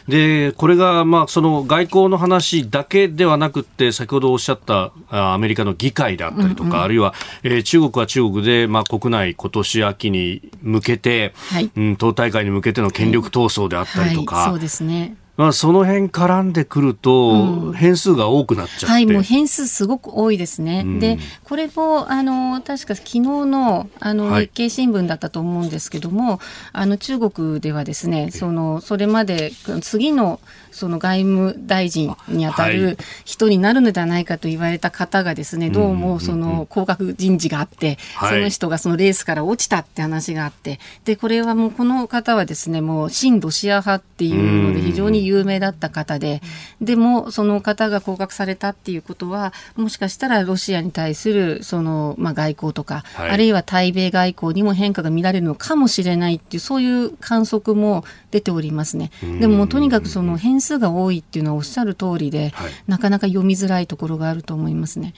[0.09, 4.93] で、これが、まあ、その外交の話だけではなくて、先ほどおっしゃった
[5.23, 15.17] アメリカの議会であったりとか、うんうん、あるいは、えー、中国は中国で、まあ、国内今年秋に向けて、はい、うん、党大会に向けての権力闘争であったりとか、はいはい、そうですね。
[15.37, 20.83] まあ、その辺絡んでくると、変数が多くなっちゃって、うん、はい、もう変数すごく多いですね。
[20.85, 26.39] うん、で、これも、あの、確か昨日の、あの、日経新聞だったと思うんですけども、はい、
[26.73, 30.39] あの、中国ではですね、その、それまで、次の、
[30.73, 46.43] その外務大臣にあたる人になるのではないかと言われた方がですね、どうもその降格人事があって、その人がそのレースから落ちたって話があって、で、これはもうこの方はですね、もう親ロシア派っていうので非常に有名だった方で、
[46.81, 59.11] でもその方が降格されたっていうことは、もしかしたらロシアに対するその、まあ、外交とか、あるいは対米外交にも変化が見られるのかもしれないっていう、そういう観測も出ておりますね。
[59.41, 65.15] でもとにかくその変数が多いっていうのはおっしゃる通りで、はい、なかなか読みづらいところがあると思いますね。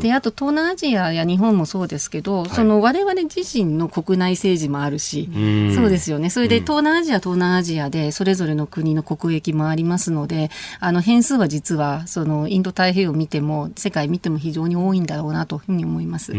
[0.00, 5.28] であと東南アジアや日本もそうですけど、はい、その我々自身の国内政治もあるし
[5.74, 6.30] そうですよね。
[6.30, 16.32] それで東南アジア東南アジアでそれぞれの国の国益もありますのであの変数は実はそのインド太平洋を見ても世界見ても非常に多いんだろうなというふうに思います。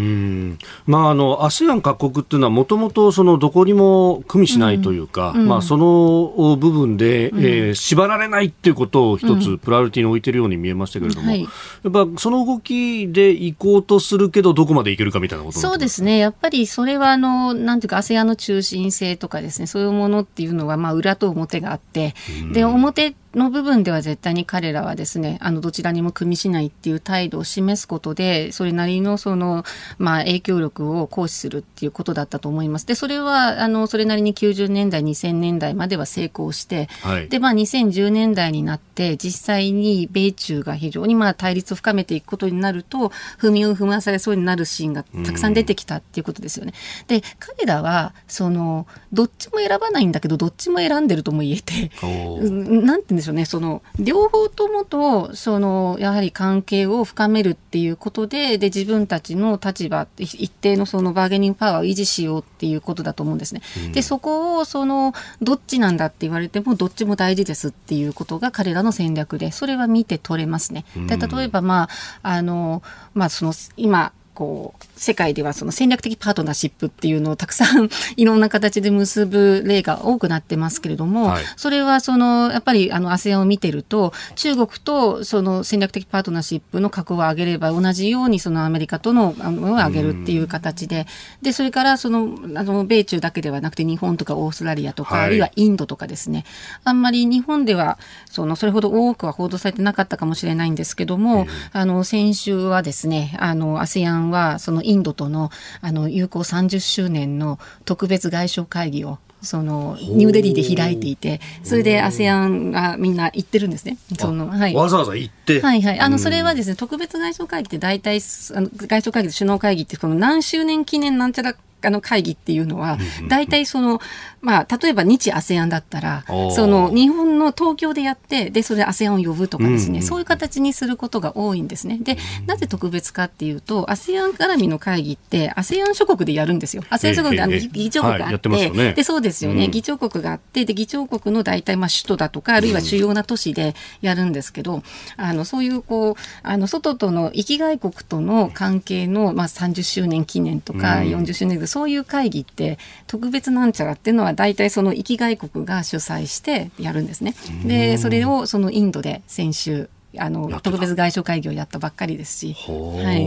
[0.85, 5.41] まああの ASEAN 各国っていうのはもともとそのどこにも組みしないというか、うん。
[5.41, 16.17] うん、まあその部分で、うん、えー、縛られないっていうことを一つプライオリティに置いてるように見えましたけれども、うんはい、やっぱその動きで行こうとするけどどこまでいけるかみたいなことそうですね。
[16.17, 22.15] やっぱりそれはあのなんていうか ASEAN の中心性とかですねそういうものっていうのはまあ裏と表があって、
[22.57, 29.63] で表の部分では絶対に彼らはですね、あの、どちらにも組みしないっていう態度を示すことで、それなりのその、
[29.97, 32.87] まあ、影響力を行使するっていうことだったと思います。
[32.87, 46.73] で、それは、あの、それなりに90年代、2000年代までは成功して、はい、で、まあ、2010年代になって、実際に米中が非常にまあ、対立を深めていくことになると、踏みを踏まされそうになるシーンがたくさん出てきたっていうことですよね。
[47.07, 63.61] で、彼らは、その、どっちも選ばないんだけど、どっちも選んでるとも言えて、なんて言うんでしょうね、その、両方ともと、その、やはり関係を深めるっていうことで、で、自分たちの立場、一定のそのバーゲニングパワーを維持しようっていうことだと思うんですね。
[63.85, 70.85] うん、で、そこを、その、どっちなんだって言われても、どっちも大事ですっていうことが彼らの戦略で、それは見て取れますね。
[71.07, 71.89] で、例えば、ま
[72.23, 91.07] あ、あの、まあ、その、今、こう、世界ではその戦略的パートナーシップっていうのをたくさんいろんな形で結ぶ例が多くなってますけれども、はい、それはその、やっぱりあの ASEAN を見てると、中国とその戦略的パートナーシップの格を上げれば同じようにそのアメリカとのあのを上げるっていう形で、
[91.41, 96.45] で、それからその、あの、米中だけではなくて日本とかオーストラリアとか、はい、あるいはインドとかですね、
[96.83, 97.97] あんまり日本では、
[98.29, 105.49] その、それほど多くは報道されてなかったかもしれないんですけども、あの、先週はですね、あの、ASEAN はそのインドとの
[105.81, 113.97] あの友好30周年の特別外相会議をそのニューデリーで開いていて、それで ASEAN がみんな行ってるんですね。
[114.17, 115.61] そのはい、わざわざ行って？
[115.61, 115.99] はいはい。
[115.99, 118.19] あの、それはですね、特別外相会議って大体、
[118.55, 122.97] あの外相会議、首脳会議って、この何周年記念なんちゃらあの会議っていうのは、
[123.29, 123.99] 大体その、
[124.41, 131.99] まあ、例えば日 ASEAN だったら、その日本の東京でやって、で、それで ASEAN を呼ぶとかですね、そういう形にすることが多いんですね。
[132.01, 136.83] で、なぜ特別かっていうと、ASEAN 絡みの会議って、ASEAN 諸国でやるんですよ。
[136.89, 144.83] ASEAN 諸国であの議長国があって、で、そうですよね、議長国があって、で、議長国の大体、まあ、首都だとか、あるいは主要な都市でやるんですけど、
[145.17, 157.35] あの、そういう、こう、あの、外との、域外国との関係の、まあ、30周年記念とか、40周年で、そういう会議って、特別なんちゃらっていうのは、大体その域外国が主催してやるんですね。
[157.65, 162.55] で、それをそのインドで先週、あの、特別外相会議をやったばっかりですし。
[162.55, 163.25] はい。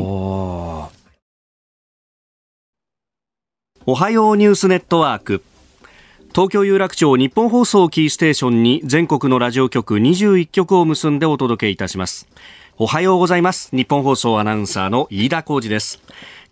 [3.86, 5.42] おはようニュースネットワーク。
[6.32, 12.28] 東京有楽町日本放送キーステーションに全国のラジオ局21局を結んでお届けいたします。
[12.78, 13.68] おはようございます。
[13.76, 16.00] 日本放送アナウンサーの飯田浩二です。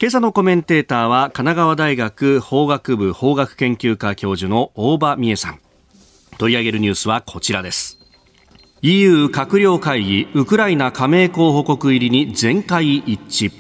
[0.01, 5.61] 今朝のコメンテーターは神奈川大学法学部法学研究科教授の大場美恵さん。
[6.39, 7.99] 取り上げるニュースはこちらです。
[8.83, 13.53] EU 閣僚会議ウクライナ加盟候補国入りに全会一致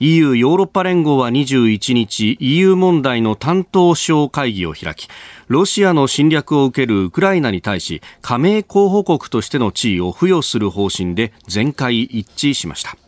[0.00, 5.08] EU ヨーロッパ連合は21日 EU 問題の担当首相会議を開き
[5.48, 12.98] ロシアの侵略を受けるウクライナに対し加盟候補国としての地位を付与する方針で全会一致しました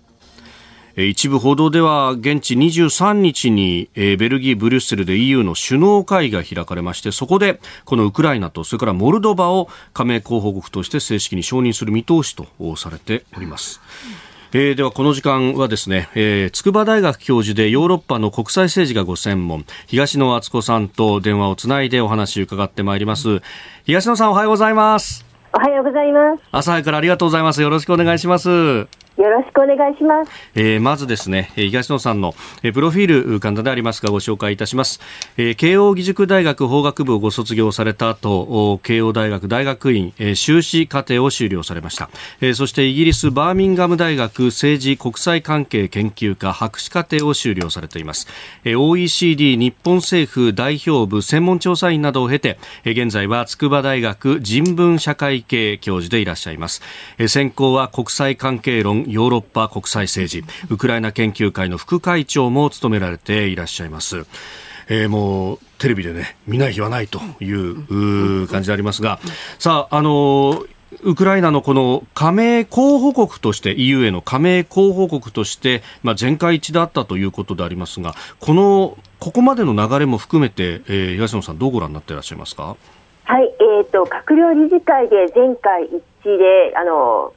[0.96, 12.46] 一部報道では現地23日にベルギー・ブリュッセルで EU の首脳会議が開かれましてそこでこのウクライナとそれからモルドバを加盟候補国として正式に承認する見通しと
[12.76, 13.80] されております。
[14.54, 23.40] えー、ではこの時間はですね、えー、筑波大学教授でヨーロッパの国際政治がご専門東野敦子さんと電話をつないでお話を伺ってまいります。
[23.84, 25.24] 東野さんおはようございます。
[25.54, 26.42] おはようございます。
[26.52, 27.62] 朝早からありがとうございます。
[27.62, 30.32] よろしくお願いしますよろしくお願いします。
[30.54, 35.00] えー、まずですね、東野さんの、えー、プロフィール簡単でありますがご紹介いたします。
[35.36, 42.08] えー、慶応義塾大学法学部をご卒業された後、慶応大学大学院、えー、修士課程を修了されました。
[42.40, 48.26] えー、そしてイギリスバーミンガム大学政治国際関係研究科博士課程を修了されています。
[48.64, 56.82] えー、OECD 日本政府代表部専門調査員などを経て、えー、現在は筑波大学人文社会系教授でいらっしゃいます。
[57.18, 64.26] えー、専攻は国際関係論ヨーロッパ国際政治ウクライナ研究会の副会長も務められていらっしゃいます。
[64.88, 69.20] えー、もうテレビでね見ない日はないという感じでありますが
[69.58, 70.64] さああの
[71.02, 82.76] ウクライナのこの加盟候補国として EU への加盟候補国として、まあ、全会一致だったということでありますがこのここまでの流れも含めて、えー、東野さんどうご覧になっていらっしゃいますか？
[83.24, 87.32] はい、えーと、閣僚理事会で全会一致であの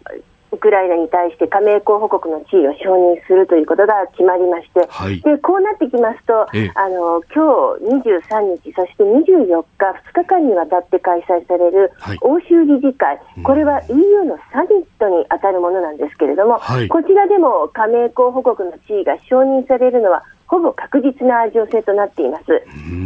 [0.56, 11.92] ウクライナに対して加盟候補国の地位を承認するということが決まりまして、はい、でこうなってきますと、あの今日23日、そして24日、2日間にわたって開催される
[12.22, 22.46] 欧州理事会、はい、これは EU のサミットに当たるものなんですけれども、はい、こちらでも加盟候補国の地位が承認されるのはほぼ確実な情勢となっています。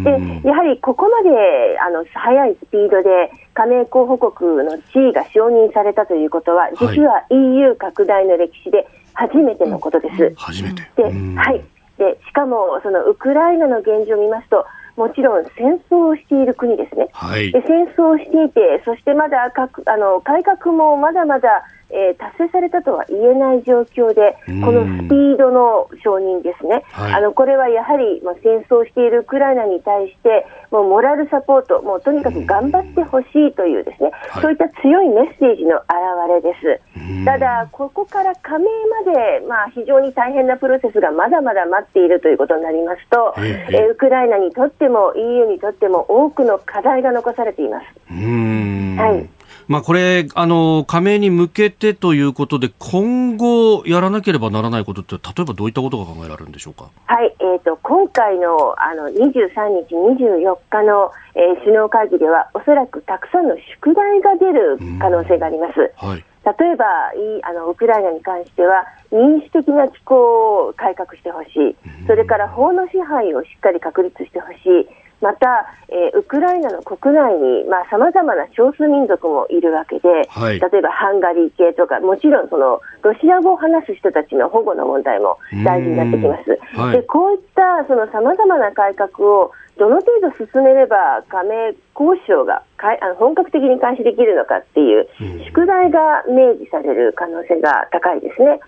[0.03, 10.33] でやはりここまであの速いスピードで加盟候補国の地位が承認されたということは、実は EU 拡大の歴史で初めてのことです。
[10.35, 10.83] 初めて。
[10.95, 11.03] で
[11.35, 11.63] はい。
[11.97, 14.65] でしかもそのウクライナの現状を見ますと、
[14.95, 34.11] もちろん戦争をしている国ですね、はい、で戦争をしていて、そしてまだかあの改革もまだまだえー、達成されたとは言えない状況で、このスピードの承認ですね、はい、あのこれはやはり、まあ、戦争しているウクライナに対して、もうモラルサポート、もうとにかく頑張ってほしいというですね、
[34.41, 37.25] そういった強いメッセージの表れです。
[37.25, 38.65] ただ、ここから加盟
[39.05, 47.85] まで、まあ、非常に大変なプロセスがまだまだ待っているということになりますと、えー、ウクライナにとっても EU にとっても多くの課題が残されています。
[48.13, 49.38] はい
[49.69, 65.93] まあ、これあの、加盟に向けてということで、今後やらなければならないことって、例えばどういったことが考えられるんでしょうか、はいえーと、今回のあの23日、24日の、えー、首脳会議では、おそらくたくさんの宿題が出る可能性があります。
[66.03, 66.25] はい。
[66.57, 71.75] 例えばいあのウクライナに関しては民主的な機構を改革してほしい、
[72.07, 74.87] それから法の支配をしっかり確立してほしい、
[75.21, 86.59] また、えー、ウクライナの国内にさまざ、まな少数民族もいるわけで、はい、例えばハンガリー系とか、もちろんそのロシア語を話す人たちの保護の問題も大事になってきます。
[86.77, 95.07] はい、でこういったさまざまな改革をどの程度進めれば加盟交渉がかあの本格的に開始できるのかっていう
[95.47, 98.59] 宿題が明示される可能性が高いですね。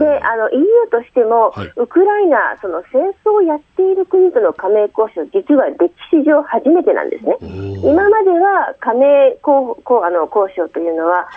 [0.00, 7.36] であの EU としても、はい、ウクライナ、その戦争をやっている国との加盟交渉、実は歴史上初めてなんですね。
[7.84, 11.28] 今までは加盟交あの交渉というのは、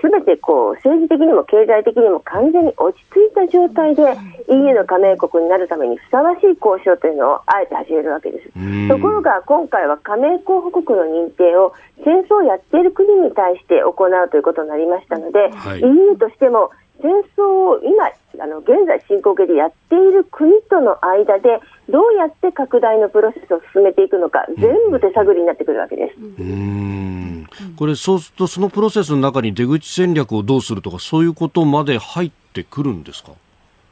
[0.00, 4.02] す、べ、てこう政治的にも経済的にも完全に落ち着いた状態で
[4.48, 8.45] EU の加盟国になるためにふさわしい交渉というのをあえて始めるわけです。
[8.88, 11.72] ところが今回は加盟候補国の認定を
[12.04, 16.70] 戦争をやっている国に対して行うということになりましたので、はい、EU としても
[17.00, 18.06] 戦争を今、
[18.42, 26.14] あの現在進行形でやっている国との間でどうやって拡大のプロセスを進めていくのか、全部手探りになってくるわけです。
[26.18, 27.46] うん。
[27.76, 33.32] これそうするとそのプロセスの中に出口戦略をどうするとかそういうことまで入ってくるんですか？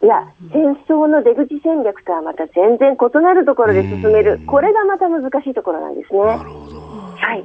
[0.04, 6.20] いや、戦争の出口戦略とはまた全然異なるところで進める、これがまた難しいところなんですね。
[6.20, 6.80] なるほど。
[7.16, 7.44] はい。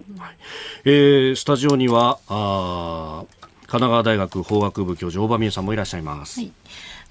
[0.84, 3.24] えー、スタジオには、あ
[3.62, 6.41] 神奈川大学法学部教授、大場美恵さんもいらっしゃいます。
[6.41, 6.51] はい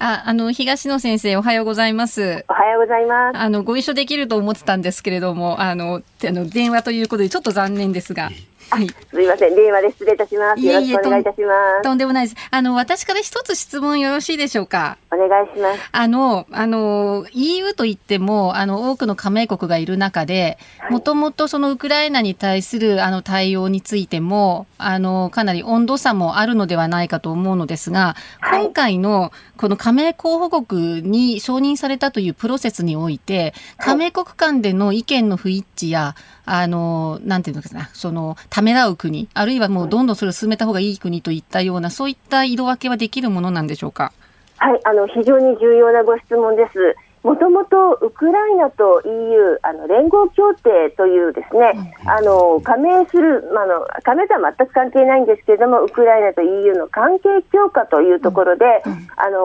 [0.01, 2.45] あ、あの、東野先生、おはようございます。
[2.47, 3.37] おはようございます。
[3.37, 8.29] あの、ご一緒できると思ってたんですけれども、あの、あの電話ということで、ちょっと残念ですが。
[8.71, 10.61] はい、すいません、電話で失礼いたします。
[10.61, 11.83] よろしくお願いいたします。
[11.83, 12.47] とんでもないです。
[12.51, 14.97] あの、私から一つ質問よろしいでしょうか？
[15.11, 15.89] お願いします。
[15.91, 20.59] あの、あの、EU といっても、あの、多くの加盟国がいる中で、
[20.91, 36.15] もともとそのウクライナに対するあの対応についても、あの、かなり温度差もあるのではないかと思うのですが、はい、今回のこの加盟候補国に承認されたというプロセスにおいて、加盟国間での意見の不一致や、
[36.51, 44.11] あの、なんていうのかな、その、ためらう国、あるいはもうどんどんそれを進めた方がいい国といったような、そういった色分けはできるものなんでしょうか？
[44.57, 46.95] はい、あの、非常に重要なご質問です。
[47.23, 58.65] もともとウクライナと EU あの連合協定というですね、あの加盟する、まあの加盟とは全く関係ないんですけれどもウクライナと EU の関係強化というところで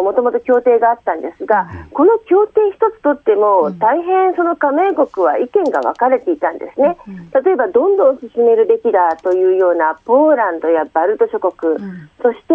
[0.02, 6.96] もともと協定があったんですがこの協定一つとっても大変その加盟国は意見が分かれていたんですね。
[7.44, 11.74] 例えばどんどん進めるべきだというようなポーランドやバルト諸国
[12.22, 12.54] そして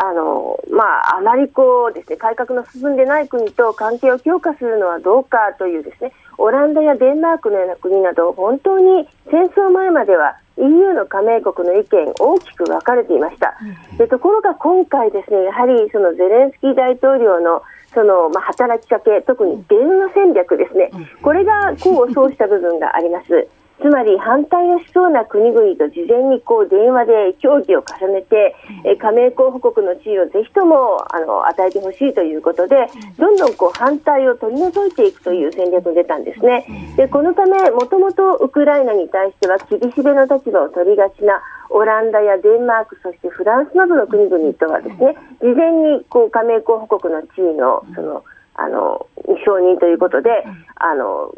[0.00, 13.58] あのまあ、あまりこうですね改革の進んでない国と関係を強化するのはどうかというですねオランダやデンマークのような国など本当に戦争前までは EU の加盟国の意見大きく分かれていました。
[13.96, 17.62] でところが今回ですねやはりそのゼレンスキー大統領の
[17.94, 20.90] そのまあ、働きかけ、特に電話戦略ですね、
[21.22, 23.48] これが功を奏した部分があります。
[23.80, 28.54] つまり反対をしそうな国々と事前にこう電話で協議を重ねて、
[28.84, 32.76] え加盟候補国の地位をぜひともあの与えてほしいということで、
[33.18, 36.66] どんどんこう反対を取り除いていくという戦略に出たんですね。
[36.96, 48.24] でこのため、もともとウクライナに対しては厳しめの立場を取りがちなオランダやデンマーク、そしてフランスなどの国々とはですね、事前にこう加盟候補国の地位のその
[48.60, 49.06] あの
[49.46, 50.30] 承認ということで、
[50.74, 51.32] あの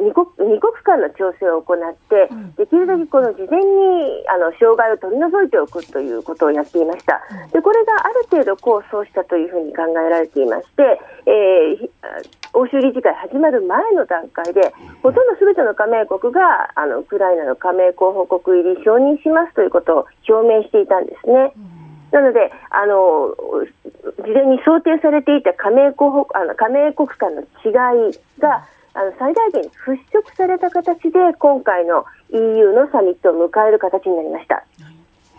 [0.00, 7.20] 二国 ,2 国間の調整を行って、できるだけこの事前にあの障害を取り除いておくということをやっていました。
[7.52, 11.90] でこれがある程度功を奏したというふうに考えられていまして、えー、
[12.54, 14.72] 欧州理事会始まる前の段階で、
[15.02, 21.52] ほとんどすべての加盟国があのウクライナの加盟候補国入り承認しますということを表明していたんですね。
[22.10, 23.34] なのであの、
[24.24, 28.64] 事前に想定されていた加盟候補あの加盟国間の違いが、
[28.98, 34.64] あの最大限払拭された形で今回の EU のサミットを迎える形になりました。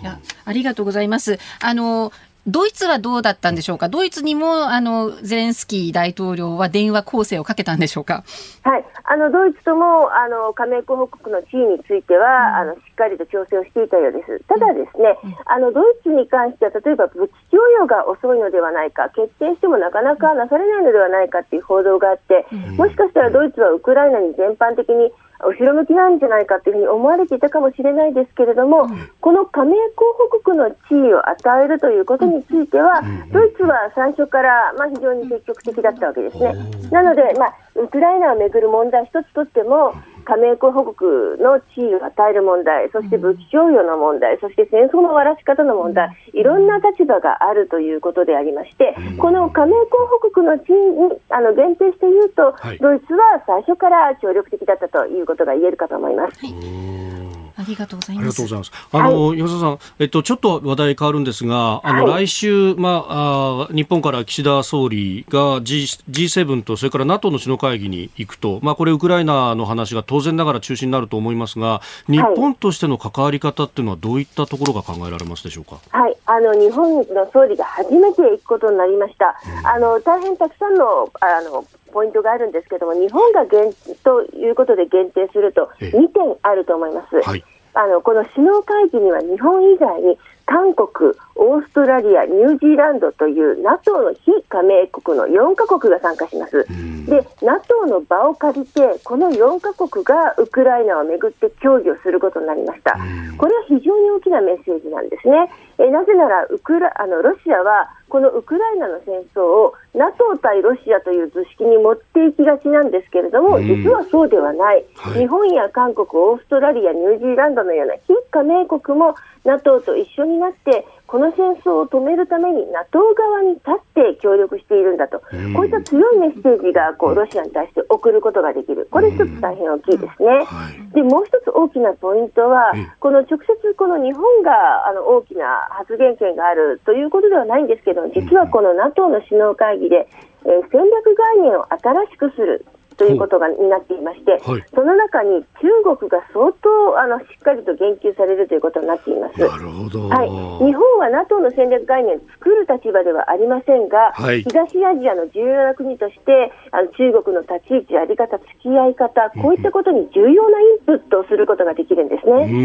[0.02, 1.38] いやありがとうございます。
[1.62, 2.14] あの
[2.48, 8.24] ドイツはどうだったんでしょうか、ドイツにもあのゼレンスキー大統領は電話攻勢をかけたんでしょうか？
[8.64, 12.26] はい、あのドイツともあの加盟候補国の地位については、
[12.64, 14.42] うん、あのしっかりと調整をしていたようです。
[14.48, 25.12] ただですね、うん、あのドイツに関しては例えば武器供与が遅いのではないか、決定してもなかなかなされないのではないかという報道があって、うん、もしかしたらドイツはウクライナに全般的に
[25.42, 36.54] 後ろ向きなんじゃないかというふうに思われていたかもしれないですけれども、うん、この加盟候補国の地位を与えるということについては、うん、ドイツは最初から、まあ、非常に積極的だったわけですね。
[36.92, 39.94] なので、まあ、ウクライナをめぐる問題一つとっても、
[40.30, 57.19] 加盟候補国の地位を与える問題、そして武器供与の問題、そして戦争の終わらし方の問題、いろんな立場があるということでありまして、この加盟候補国の地位にあの限定して言うと、ドイツは最初から協力的だったということが言えるかと思います。
[57.60, 58.72] ありがとうございます。
[58.92, 75.80] あの、はい、吉田さん、えっと、ちょっと話題変わるんですが、あの、はい、来週、まあ、あ日本から岸田総理が G、G7 と、それから NATO の首脳会議に行くと、まあ、これ、ウクライナの話が当然ながら中心になると思いますが、日本としての関わり方っていうのは、どういったところが考えられますでしょうか？
[75.90, 79.36] はい、あの、日本の総理が初めて行くことになりました。
[79.60, 83.74] うん、あの、大変たくさんの、あの、ポイントがあるんですけども、日本が限
[84.04, 87.22] ということで限定すると、2点あると思います。
[87.22, 96.68] はい、あのこの首脳会議には日本以外に韓国、オーストラリア、ニュージーランドという NATO の非加盟国の4カ国が参加します。
[97.08, 102.98] で、NATO の場を借りて、この4カ国がウクライナをめぐって協議をすることになりました。
[103.38, 105.50] これは非常に大きなメッセージなんですね。
[105.80, 119.16] えなぜならウクラあの、ロシアはこのウクライナの戦争を NATO 対ロシアという図式に持っていきがちなんですけれども、実はそうではない、はい、日本や韓国、オーストラリア、ニュージーランドのような非加盟国も
[119.46, 125.18] NATO と一緒になってこの戦争を止めるために NATO 側に立って協力しているんだと、
[125.58, 130.46] こういった強いメッセージがこうロシアに対して送ることができる、これ一つ大変大きいですね。
[130.94, 140.08] でもう一つ大きなポイントは、この直接この日本があの大きな発言権があるということではないんですけど、実はこの NATO の首脳会議で、
[140.46, 142.66] えー、戦略概念を新しくする
[143.00, 149.40] ということがになっていまして、はい、その中に中国が相当あのしっかりと言及されるということになっています。
[149.40, 150.10] なるほど。
[150.10, 150.28] はい、
[150.68, 162.52] 日本は NATO の戦略概念を作る立場ではありませんが、はい、東アジアの重要な国としてあの中国の立ち位置、やり方、付き合い方、こういったことに重要なインプットをすることができるんですね。
[162.52, 162.56] う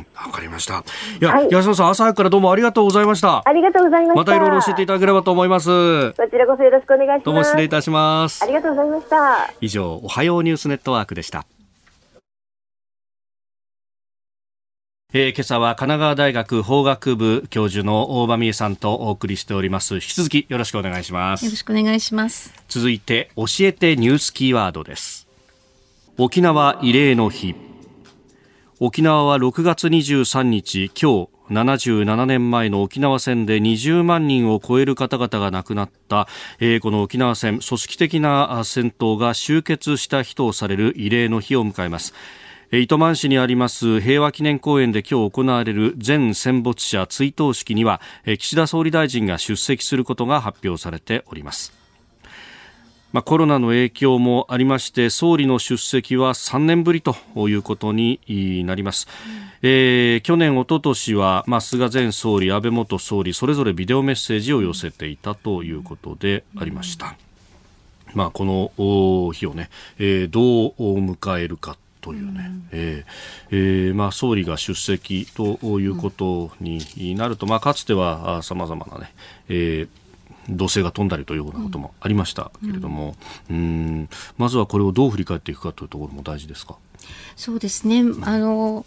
[0.00, 0.82] ん、わかりました。
[1.20, 3.42] いや、はい、安野さん、朝早くからどうもありがとうございました。
[3.44, 4.14] ありがとうございました。
[4.14, 6.12] またいろいろ教えていただければと思います。
[6.12, 7.24] こちらこそよろしくお願いします。
[7.26, 8.42] どうも失礼いたします。
[8.42, 9.41] ありがとうございました。
[9.60, 11.46] 以上、おはようニュースネットワークでした。
[15.14, 19.96] えー、今朝は神奈川大学法学部教授の大場美恵さんとお送りしております。
[19.96, 21.44] 引き続きよろしくお願いします。
[21.44, 22.54] よろしくお願いします。
[22.66, 25.28] 続いて教えてニュースキーワードです。
[26.16, 27.54] 沖縄慰霊の日。
[28.80, 36.26] 沖縄は6月23日今日77年前の沖縄戦で20万人を超える方々が亡くなった、
[36.58, 42.14] えー、この沖縄戦組織的な戦闘が終結した日とされる慰霊の日を迎えます。
[42.72, 48.00] 糸満市にあります平和記念公園で今日行われる全戦没者追悼式には
[48.38, 51.81] 岸田総理大臣が出席することが発表されております。
[53.12, 57.14] まあ、コロナの影響もありまして総理の出席は3年ぶりと
[57.48, 58.20] いうことに
[58.66, 59.06] なります、
[59.62, 67.14] うん、えー、去年、おととしは、まあ、菅前総理、安倍元総理それぞれビデオメッセージを寄せていたということでありました、うん、
[68.14, 79.12] まあ、この日をね、えー、どう迎えるかというね、うん、えー、えー、まあ、総理が出席ということになると、まあ、かつてはさまざまなね、
[79.50, 80.01] えー
[80.48, 83.14] 同性が飛んだりというようなこともありましたけれども、
[83.50, 84.08] うん、うん。
[84.38, 86.76] まずはこれをどう振り返っていくかというところも大事ですか？
[87.36, 88.02] そうですね。
[88.22, 88.84] あの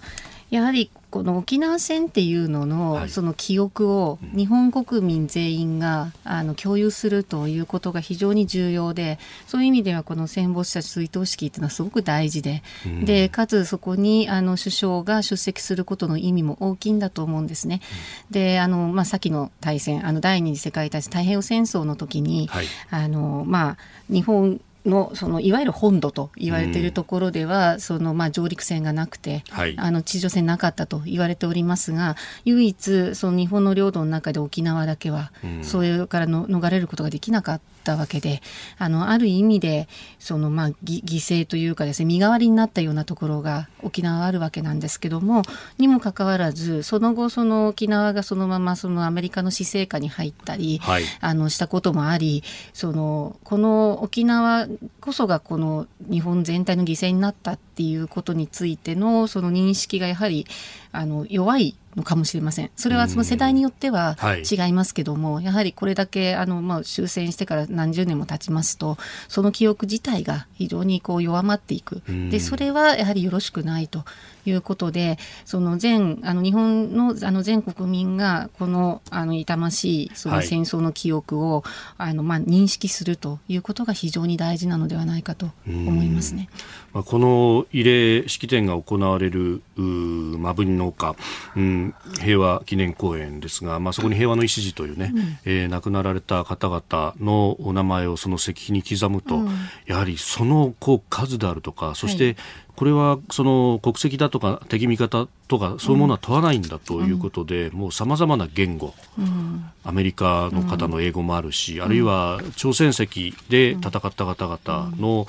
[0.49, 9.17] やはりこの沖縄戦っていうのの、はい、その記憶を日本国民全員があの共有するということが非常に重要で
[9.47, 17.81] そういう意味ではこの戦没者追悼式っていうのはすごく大事でうん、でかつそこにあの首相が出席することの意味も大きいんだと思うんですね。
[18.27, 23.77] うん、であの、まあ、先の大戦あの第二次世界大戦太平洋戦争の時に、はい、あのまあ、
[24.09, 32.15] 日本のそのいわゆる本土と言われているところでは、うん、そのまあ上陸船がなくて、はい、あの地上戦なかったと言われておりますが
[32.45, 38.41] 唯一その日本の領土の中で沖縄だけは、うん、それからの逃れることができなかったわけで
[38.77, 39.87] あのある意味で
[40.19, 45.43] そのまあ犠牲というかですね身代わりになったようなところが沖縄はあるわけなんですけども
[45.77, 54.67] にもかかわらずその後その沖縄がそのままそのアメリカの施政下に入ったり、はい、あのしたこともありそのこの沖縄
[54.99, 60.47] こそがこの日本全体の犠牲になったっていうことについてのその認識がやはり
[60.91, 62.71] あの弱いのかもしれません。
[62.75, 64.17] それはその世代によっては
[64.49, 72.01] 違いますけども、はい、やはりこれだけあの、まあ、終戦してから何十年も経ちますとその記憶自体が非常にこう弱まっていく。
[72.29, 74.03] でそれはやはりよろしくないと
[74.45, 81.61] いうことでその全あの日本のあの全国民がこのあの痛ましいその戦争の記憶を、
[81.97, 86.49] はい、あのまあ、認識するということが非常に大事なのではないかと思いますね。
[86.93, 91.15] まあ、この慰霊式典が行われる摩文農家、
[91.55, 99.49] うん、平和記念公園ですが、まあ、そこに平和の礎というね、うん、えー、亡くなられた方々のお名前をその石碑に刻むと、うん、
[99.85, 102.37] やはりそのこう数であるとかそして、
[102.75, 115.27] これはその国籍だとか敵味方とかそういうものは問わないんだということで、うん、もうさまざまな言語、うん、アメリカの方の英語もあるし、うん、あるいは朝鮮石で戦った方々の、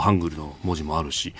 [0.00, 1.34] ハングルの文字もあるし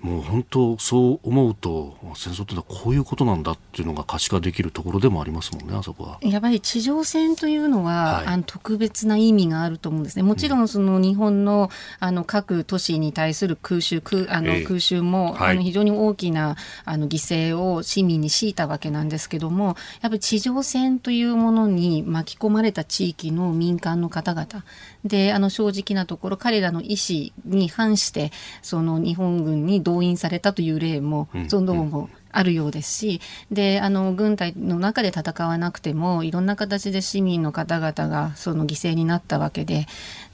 [0.00, 6.18] もう本当そう思うと戦争ってのはこういうことなんだっていうのが可視化できるところでもありますもんねあそこは。
[6.22, 10.22] やっぱり地上戦というのは、はい、あの特別な意味があると思うんですね。
[10.22, 24.64] もちろんその日本のあの各都市に対する空襲空あの空襲も、はい、あの非常に大きなあの犠牲を市民に強いたわけなんですけどもやっぱり地上戦というものに巻き込まれた地域の民間の方々
[25.04, 28.30] であの正直なところ彼らの意思に反して
[28.62, 33.20] その日本軍に動員されたという例も、うん、そのどうもあるようですし
[33.50, 39.86] であの軍隊の中で戦わなくてもいろんな形で市民の方々がその犠牲になったわけで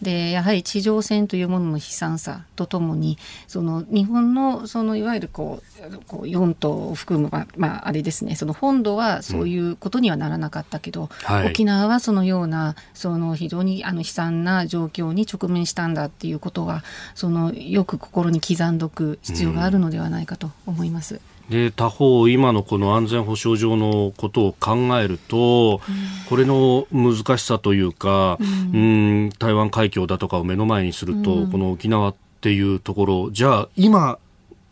[0.02, 3.16] でやはり地上戦というものの悲惨さとともに
[3.46, 16.84] その日本のそのいわゆるこうこう4島を含む、まあ、まあ、あれですねその本土はそういうことにはならなかったけど、うんはい、沖縄はそのようなその非常にあの悲惨な状況に直面したんだっていうことは
[17.14, 21.14] そのよく心に刻んどく必要があるのではないかと思います。
[21.14, 21.20] うん
[21.50, 34.18] で他方、今のこの安全保障上のことを考えると、うん、これの難しさというか、うん、うん台湾海峡だとかを目の前にすると、うん、この沖縄ってっていうところ、じゃあ今、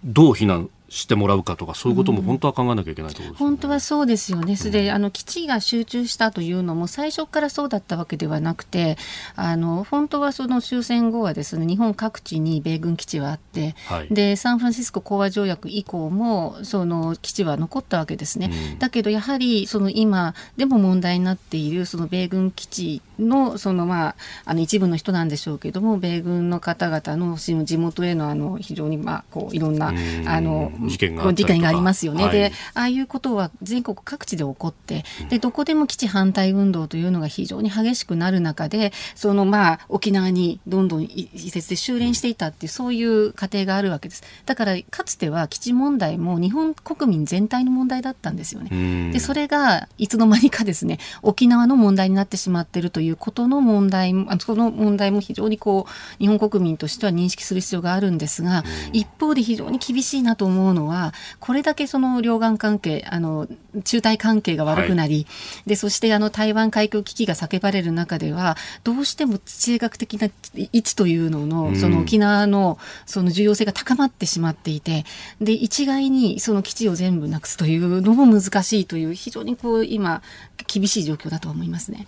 [0.05, 4.55] どう避難してもらうかとかそういうことも本当は考えなきゃいけないところです、ねうん、本当はそうですよね。
[4.55, 8.97] で、あの基地が集中したというのも最初からそうだったわけではなくて、
[9.35, 18.51] あの本当はその終戦後はですね日本各地に米軍基地はあって、はい、でサンフランシスコ講和条約以降もその基地は残ったわけですね。
[18.73, 44.23] うん、だけどやはりその今でも問題になっているその米軍基地のそのまああの一部の人なんでしょうけども米軍の方々の地元へのあの非常にまあこういろんなあの事件が事件がありますよね、はい、でああいうことは全国各地で起こってでどこでも基地反対運動というのが非常に激しくなる中でそのまあ沖縄にどんどん移設で修練していたっていうそういう過程があるわけです。
[44.47, 49.13] だからかつては基地問題も日本国民全体の問題だったんですよね。
[49.13, 63.47] でそれがいつの間にかですね沖縄の問題になってしまっているということの問題もその問題も非常にこう日本国民としては認識する必要があるんですが一方で非常に厳しいなと思うのはこれだけその両岸関係、あの、
[63.85, 65.27] 中台関係が悪くなり、はい、
[65.67, 75.05] で、そしてあの台湾海峡危機が叫ばれる中では、どうしても地政学的な位置というのの、その沖縄のその重要性が高まってしまっていて、
[75.41, 80.23] で、一概にその基地を全部なくすというのも難しいという、非常にこう、今、
[80.67, 82.07] 厳しい状況だと思いますね。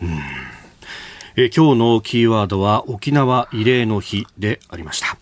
[1.39, 5.19] え今日のキーワードは沖縄慰霊の日でありました。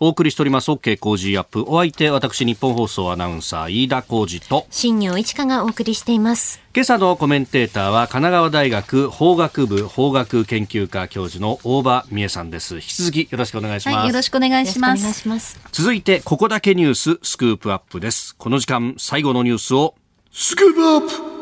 [0.00, 1.64] お送りしております OK 工事アップ。
[1.68, 6.60] お相手、私、日本放送アナウンサー、飯田浩二と、新業一華がお送りしています。
[6.74, 12.76] 今朝のコメンテーターは、神奈川大学法学部法学研究科教授の大場美恵さんです。
[12.76, 13.96] 引き続きよろしくお願いします。
[13.96, 15.28] はい、よろしくお願いします。
[15.28, 18.34] ます続いて、ここだけニュース、スクープアップです。
[18.34, 19.94] この時間、最後のニュースを、
[20.32, 21.39] スクープアップ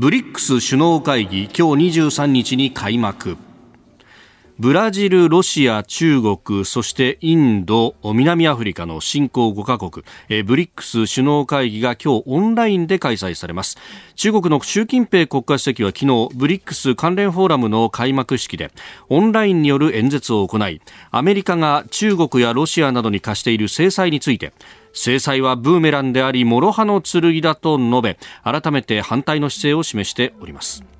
[0.00, 3.36] BRICS 首脳会議、今日23日に開幕。
[4.56, 10.04] ブラジル、ロシア、中国、そしてインド、南アフリカの新興5カ国、
[10.44, 13.76] BRICS 首脳会議が今日オンラインで開催されます。
[14.14, 18.70] 中国の習近平国家主席は昨日、 BRICS 関連フォーラムの開幕式で
[19.08, 20.80] オンラインによる演説を行い、
[21.10, 24.52] アメリカが中国やロシアなどに課している制裁について、
[24.98, 30.97] 制裁はブーメランであり、諸刃の剣だと述べ、改めて反対の姿勢を示しております。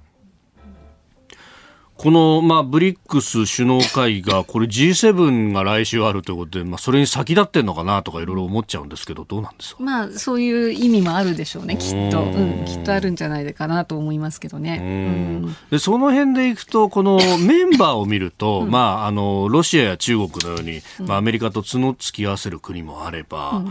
[1.99, 9.83] この、まあ、ブリックス首脳会が、これ G7 が来週あるということで、まあ、それに先立ってんのかなとかいろいろ思っちゃうんですけど、どうなんですか？
[9.83, 12.23] まあ、そういう意味もあるでしょうね、きっと。
[12.23, 14.79] うん、きっとあるんじゃないかなと思いますけどね。
[14.81, 14.85] う
[15.49, 23.65] ん、で、その辺でいくと、このメンバーを見ると、うん、まあ、あの、ロシアや中国のように、まあ、アメリカと角突き合わせる国もあれば、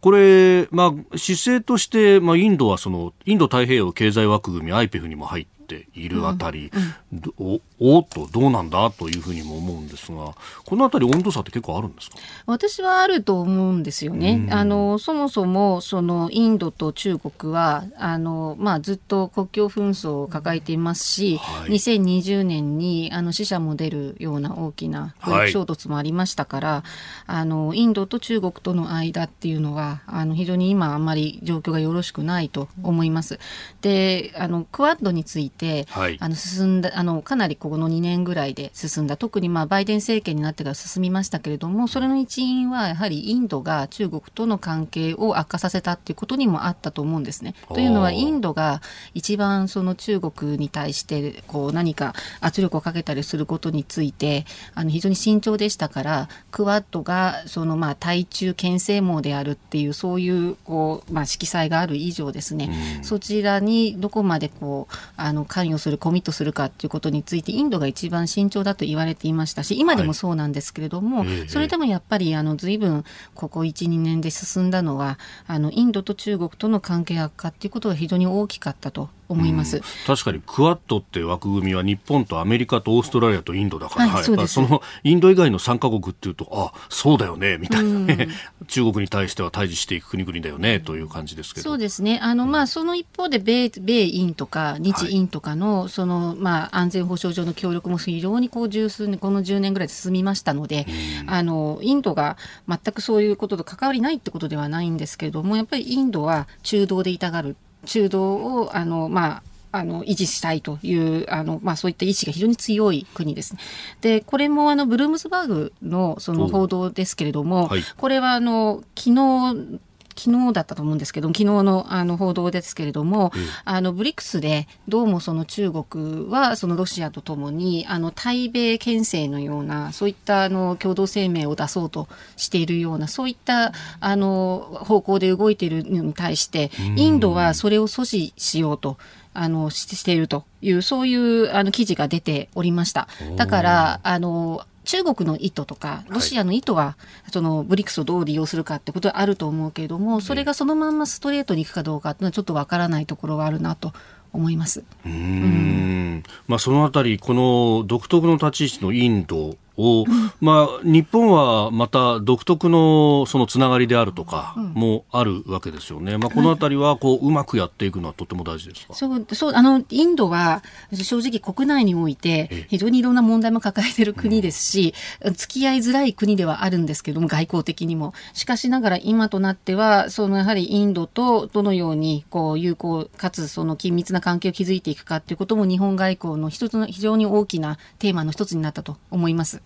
[0.00, 5.61] これ、まあ、姿勢として、まあ、インドはその、インド太平洋経済枠組み IPEF にも入って
[5.94, 6.70] いるあたり、
[7.10, 10.34] うんうん、おっとどうなんだというふうにも思うんですが
[10.72, 12.16] このあたり温度差って結構あるんですか？
[12.46, 14.48] 私はあると思うんですよね。
[14.50, 25.14] あのそもそもそのインドと中国はあの、まあ、ずっと国境紛争を抱えていますし、はい、2020年にあの死者も出るような大きな
[25.52, 26.82] 衝突もありましたから、はい、
[27.26, 33.38] あのインドと中国との間っていうのはあの非常に今あんまり状況がよろしくないと思います。
[33.82, 39.18] であのクアッドについて、はい、あの進んだあのかなりこの2年ぐらいで進んだ。
[39.18, 47.54] 特にまあバイデン政権になってから進みましたけれどもそれの一因はやはりインドが中国との関係を悪化させたっていうことにもあったと思うんですね。
[47.68, 48.80] というのはインドが
[49.14, 54.44] 一番その中国に対してこう何か圧力をかけたりすることについて
[54.74, 88.28] あの非常に慎重でしたからクワッドがそのまあ対中牽制網であるっていうそういうこう、まあ、色彩がある以上ですね、そちらにどこまでこうあの関与するコミットするかっていうことについてインドが一番慎重だと言われていましたし今でもそうなんですけれども、はい、それでもやっぱりあの随分ここ12年で進んだのはあのインドと中国との関係悪化っていうことが非常に大きかったと思います、うん、確かにクアッドって枠組みは日本とアメリカとオーストラリアとインドだから、はい、そそのインド以外の3か国っていうとあそうだよねみたいな、ね、
[88.60, 91.70] うん、中国に対しては対峙していく国々だよねという感じですけど。
[91.70, 92.18] そうですね。
[92.22, 100.86] あの、まあ、その一方で米米インとか日インとかのはい、そのまあ、安全保障上の協力も非常にこう十数年この10年ぐらいで進みましたので、
[101.22, 102.36] うん、あのインドが
[102.68, 107.56] 全くそういうことと関わりないってことではないんですけれどもやっぱりインドは中道でいたがる
[107.86, 113.60] 中道をあの、まあ、あの維持したいというあの、まあ、そういった意志が非常に強い国です、ね。
[114.02, 119.80] でこれもあのブルームスバーグのその報道ですけれども、はい、これはあの昨日
[120.16, 138.96] 昨日だったと思うんですけど昨日のあの報道ですけれども、うん、あのブリックスでどうもその中国はそのロシアとともにあの対米牽制のようなそういったあの共同声明を出そうとしているようなそういったあの方向で動いているのに対してインドはそれを阻止しようと。
[139.34, 143.08] あのしているというそういうあの記事が出ておりました。
[143.36, 146.96] だからあの中国の意図とかロシアの意図は、は
[147.28, 153.92] い、そのブリックスをどう利用するかってことはあると思うけれどもそれがそのまんまストレートにいくかどうかっていうのはちょっとわからないところはあるなと
[154.32, 154.82] 思います。
[155.04, 160.04] うん、まあ、そのあたり、この独特の立ち位置のインドを、
[160.40, 168.94] まあ、日本はまた独特のそのつながりであるとかもあるわけですよね、まあ、このあたりはこううまくやっていくのはとても大事ですか？
[168.94, 170.62] そうそうあのインドは
[170.92, 178.12] 正直国内において非常にいろんな問題も抱えている国ですし、うん、付き合いづらい国ではあるんですけども外交的にも。
[178.34, 189.61] しかしながら今となってはそのやはりインドとどのようにこう友好かつその緊密な関係を築いていくかということも日本外交の一つの非常に大きなテーマの一つになったと思います。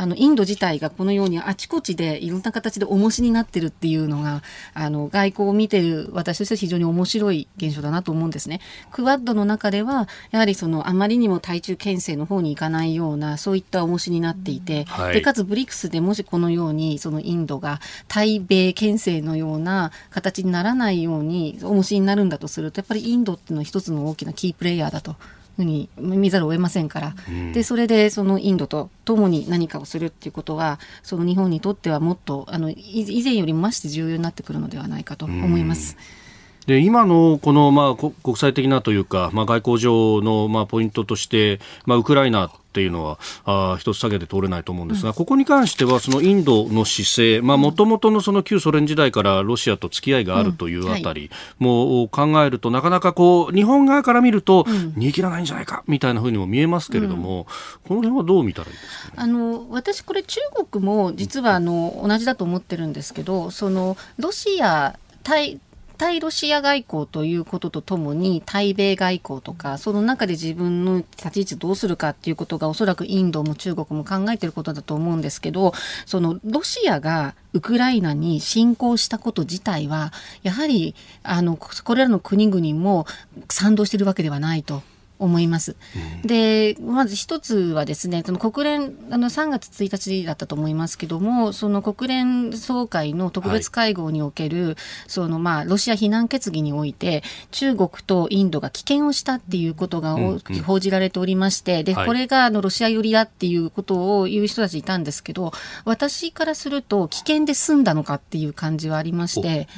[0.00, 4.42] あのインド自体がこのようにあちこちでいろんな形で重しになってるっていうのが
[4.72, 8.60] あの外交を見てる私としては非常に面白い現象だなと思うんですね。
[8.92, 25.16] クワッドの中ではやはりそのあまりにも対中牽制の方に行かないようなそういった重しになっていて、はい、でかつブリックスでもしこのようにそのインドが対米牽制のような形にならないように重しになるんだとするとやっぱりインドっていうのは一つの大きなキープレイヤーだと。
[25.56, 35.96] ふうに見ざるを得ませんから、うん、でそれでそのインドと共に何かをするっていうことはその日本にとってはもっとあの以前よりも増して重要になってくるのではないかと思います。
[36.14, 36.19] うん
[36.66, 57.44] で今のこの、まあ、国際的なというか、まあ、外交上の、まあ、ポイントとして、まあ、ウクライナっていうのはあ一つ下げて通れないと思うんですが、うん、ここに関してはそのインドの姿勢もともとのその旧ソ連時代からロシアと付き合いがあるというあたりも考えると、なかなかこう日本側から見ると、煮え切らないんじゃないかみたいなふうにも見えますけれども、うん、
[57.88, 60.40] この辺はどう見たらいいですか、ね、あの私これ中
[60.70, 65.58] 国も実はあの同じだと思ってるんですけどそのロシア対
[66.00, 75.74] 対ロシア外交ということとともに、対米外交とか、その中で自分の立ち位置どうするかっていうことが、おそらくインドも中国も考えていることだと思うんですけど、
[76.06, 80.10] そのロシアがウクライナに侵攻したこと自体は、
[80.42, 83.04] やはり、あの、これらの国々も
[83.50, 84.82] 賛同しているわけではないと。
[85.20, 85.76] 思います。
[86.22, 105.52] うん、で、まず一つはですね、その国連、あの3月1日だったと思いますけども、その国連総会の特別会合における、はい、そのまあ、ロシア非難決議において、中国とインドが棄権をしたっていうことが大きく報じられておりまして、うんうん、で、これがあのロシア寄りだっていうことを言う人たちいたんですけど、
[105.84, 109.68] 私からすると、棄権で済んだのかっていう感じはありまして、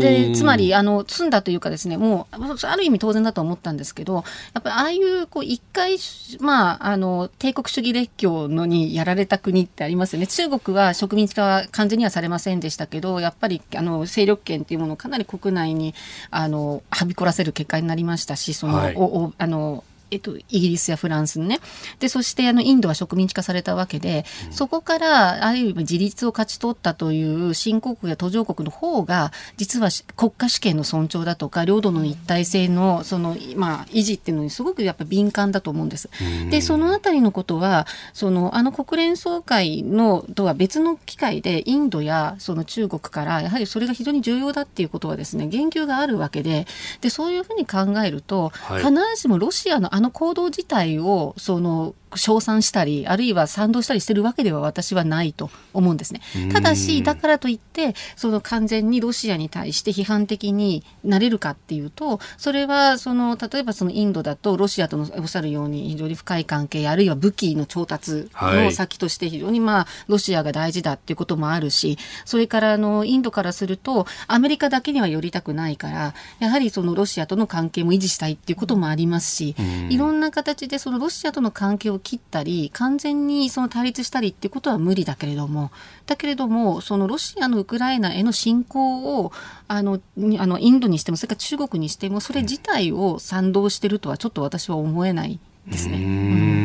[0.00, 4.20] で、つまり、あの、済んだというかですね、もう、ある意味当然だと思ったんですけど、や
[4.60, 5.96] っぱりああいうこう一回、
[6.40, 10.26] まあ、あの帝国主義列強のにやられた国ってありますよね。
[10.26, 15.94] 中国は植民地化は完全にはされませんでしたけどやっぱりあの勢力圏っていうものをかなり国内に
[16.30, 21.58] あのはびこらせる結果になりましたしその、はい、おおあのえっと、イギリスやフランスにね。
[21.98, 36.10] で、そしてあのインドは植民地化されたわけで、そこからある意味自立を勝ち取ったという新興国や途上国の方が、実は国家主権の尊重だとか、領土の一体性のその、まあ、維持っていうのにすごくやっぱ敏感だと思うんです。
[36.50, 46.66] で、そのあたりのことは、その、あの国連総会のとは別の機会で、インドやその中国から、やはりそれが非常に重要だっていうことはですね、言及があるわけで、
[47.00, 56.20] で、そういうふうに考えると、はい、必ずしもロシアのあの行動自体をその称賛したり、あるいは賛同したりしてるわけでは私はないと思うんですね。
[56.52, 79.54] ただし、だからといって、その完全にロシアに対して批判的になれるかっていうと、それは、その、例えばそのインドだと、ロシアとのおっしゃるように非常に深い関係、あるいは武器の調達の先として非常にまあ、ロシアが大事だっていうこともあるし、それからあの、インドからすると、アメリカだけには寄りたくないから、やはりそのロシアとの関係も維持したいっていうこともありますし、
[79.92, 85.70] いろんな形でそのロシアとの関係を切ったり完全にその対立したりっていうことは無理だけれども
[86.06, 89.32] だけれどもそのロシアのウクライナへの侵攻を
[89.68, 90.00] あの
[90.38, 96.61] あのインドにしてもそれから中国にしてもそれ自体を賛同してるとはちょっと私は思えないですね。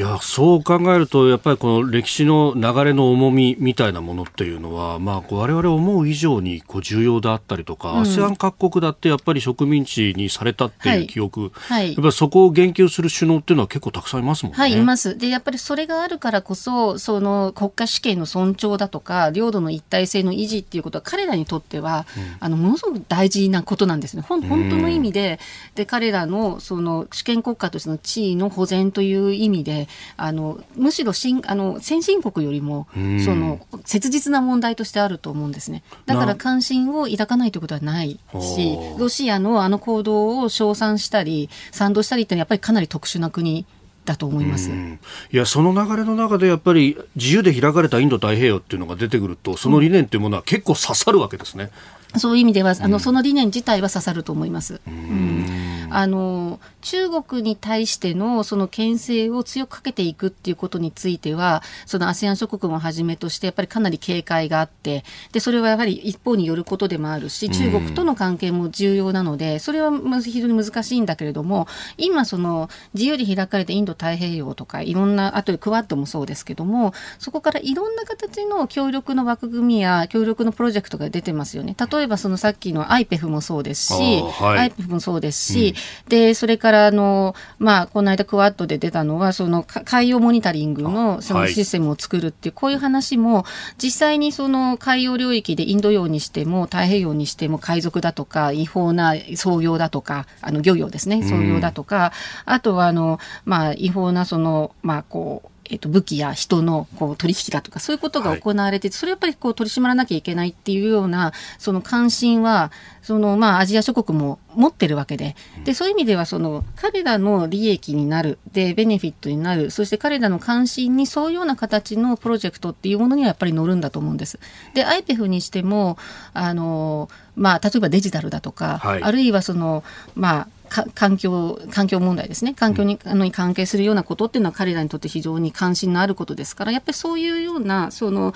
[0.00, 14.58] いやそう考えるとやっぱりこの歴史の流れの重みみたいなものっていうのは、まあ、我々思う以上にこう重要であったりとか、うん、ASEAN 各国だってやっぱり植民地にされたっていう記憶、はい、やっぱりそこを言及する首脳っていうのは結構たくさんいますもんね。
[14.58, 15.18] はい、います。
[15.18, 24.22] で、やっぱりそれがあるからこそ、その国家主権の尊重だとか、領土の一体性の維持っていうことは彼らにとっては、うん、あの、ものすごく大事なことなんですね。
[24.22, 25.40] 本当の意味で、
[25.74, 32.86] で、彼らのその主権国家としての地位の保全という意味で、あの、むしろ新あの先進国よりも、
[33.24, 35.82] その切実な問題としてあると思うんですね。
[36.06, 43.66] だから関心を抱かないということはないし、ロシアのあの行動を称賛したり、賛同したりってやっぱりかなり特殊な国
[44.04, 44.70] だと思います。
[44.70, 51.70] いや、その流れの中でやっぱり自由で開かれたインド太平洋っていうのが出てくると、その理念っていうものは結構刺さるわけですね。
[52.16, 54.80] そういう意味では、あの、その理念自体は刺さると思います。
[54.86, 69.90] うんあの中国に対してのその牽制を強くかけていくっていうことについてはその ASEAN 諸国もはじめとしてやっぱりかなり警戒があってでそれはやはり一方によることでもあるし中国との関係も重要なのでそれは
[70.22, 71.66] 非常に難しいんだけれども
[71.98, 81.74] 今その自由で開かれたインド太平洋とかいろんなあとでクワッドもそうですけどもそこからいろんな形の協力の枠組みや協力のプロジェクトが出てますよね。
[81.90, 85.74] 例えばそのさっきの IPEF もそうですし、はい、IPEF もそうですし、
[86.08, 93.44] で、それからあの、まあ、この間クワッドで出たのは、その海洋モニタリングのそのシステムを作るっていう、こういう話も、
[93.82, 102.12] 実際にその海洋領域でインド洋にしても太平洋にしても海賊だとか、違法な操業だとか、あの漁業ですね、操業だとか、
[102.44, 124.40] あとはあの、まあ、違法なその、まあ、こう、えっと、武器や人のこう取引だとか、そういうことが行われて、はい、それやっぱりこう取り締まらなきゃいけないっていうような、その関心は、そのまあアジア諸国も持ってるわけで、で、そういう意味ではその彼らの利益になる、で、ベネフィットになる、そして彼らの関心にそういうような形のプロジェクトっていうものにはやっぱり乗るんだと思うんです。
[124.74, 125.98] で、IPEF にしても、
[126.34, 132.54] あの、まあ、例えばデジタルだとか、はい、あるいはその、まあ、環境環境問題ですね。
[132.54, 138.32] 環境に,、あのに関係するようなことっていうのは彼らにとって非常に関心のあることですからやっぱりそういうようなその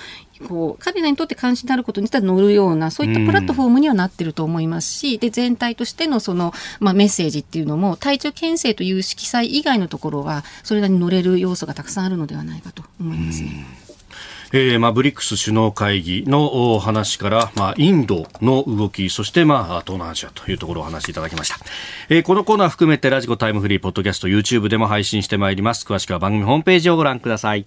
[0.48, 13.83] こう彼らにとって関心のあることに乗るようなそういったプラットフォームにはなってると思いますし、で全体としてのその、まあ、メッセージっていうのも体調牽制という色彩以外のところはそれらに乗れる要素がたくさんあるのではないかと思いますね。
[14.52, 21.56] えーまあ、ブリックス首脳会議の話から、まあ、インドの動き、そして、まあ、東南アジアというところをお話しいただきました。
[22.08, 25.86] えー、このコーナー含めてラジコタイムフリー、ポッドキャスト、YouTube でも配信してまいります。
[25.86, 27.66] 詳しくは番組ホームページをご覧ください。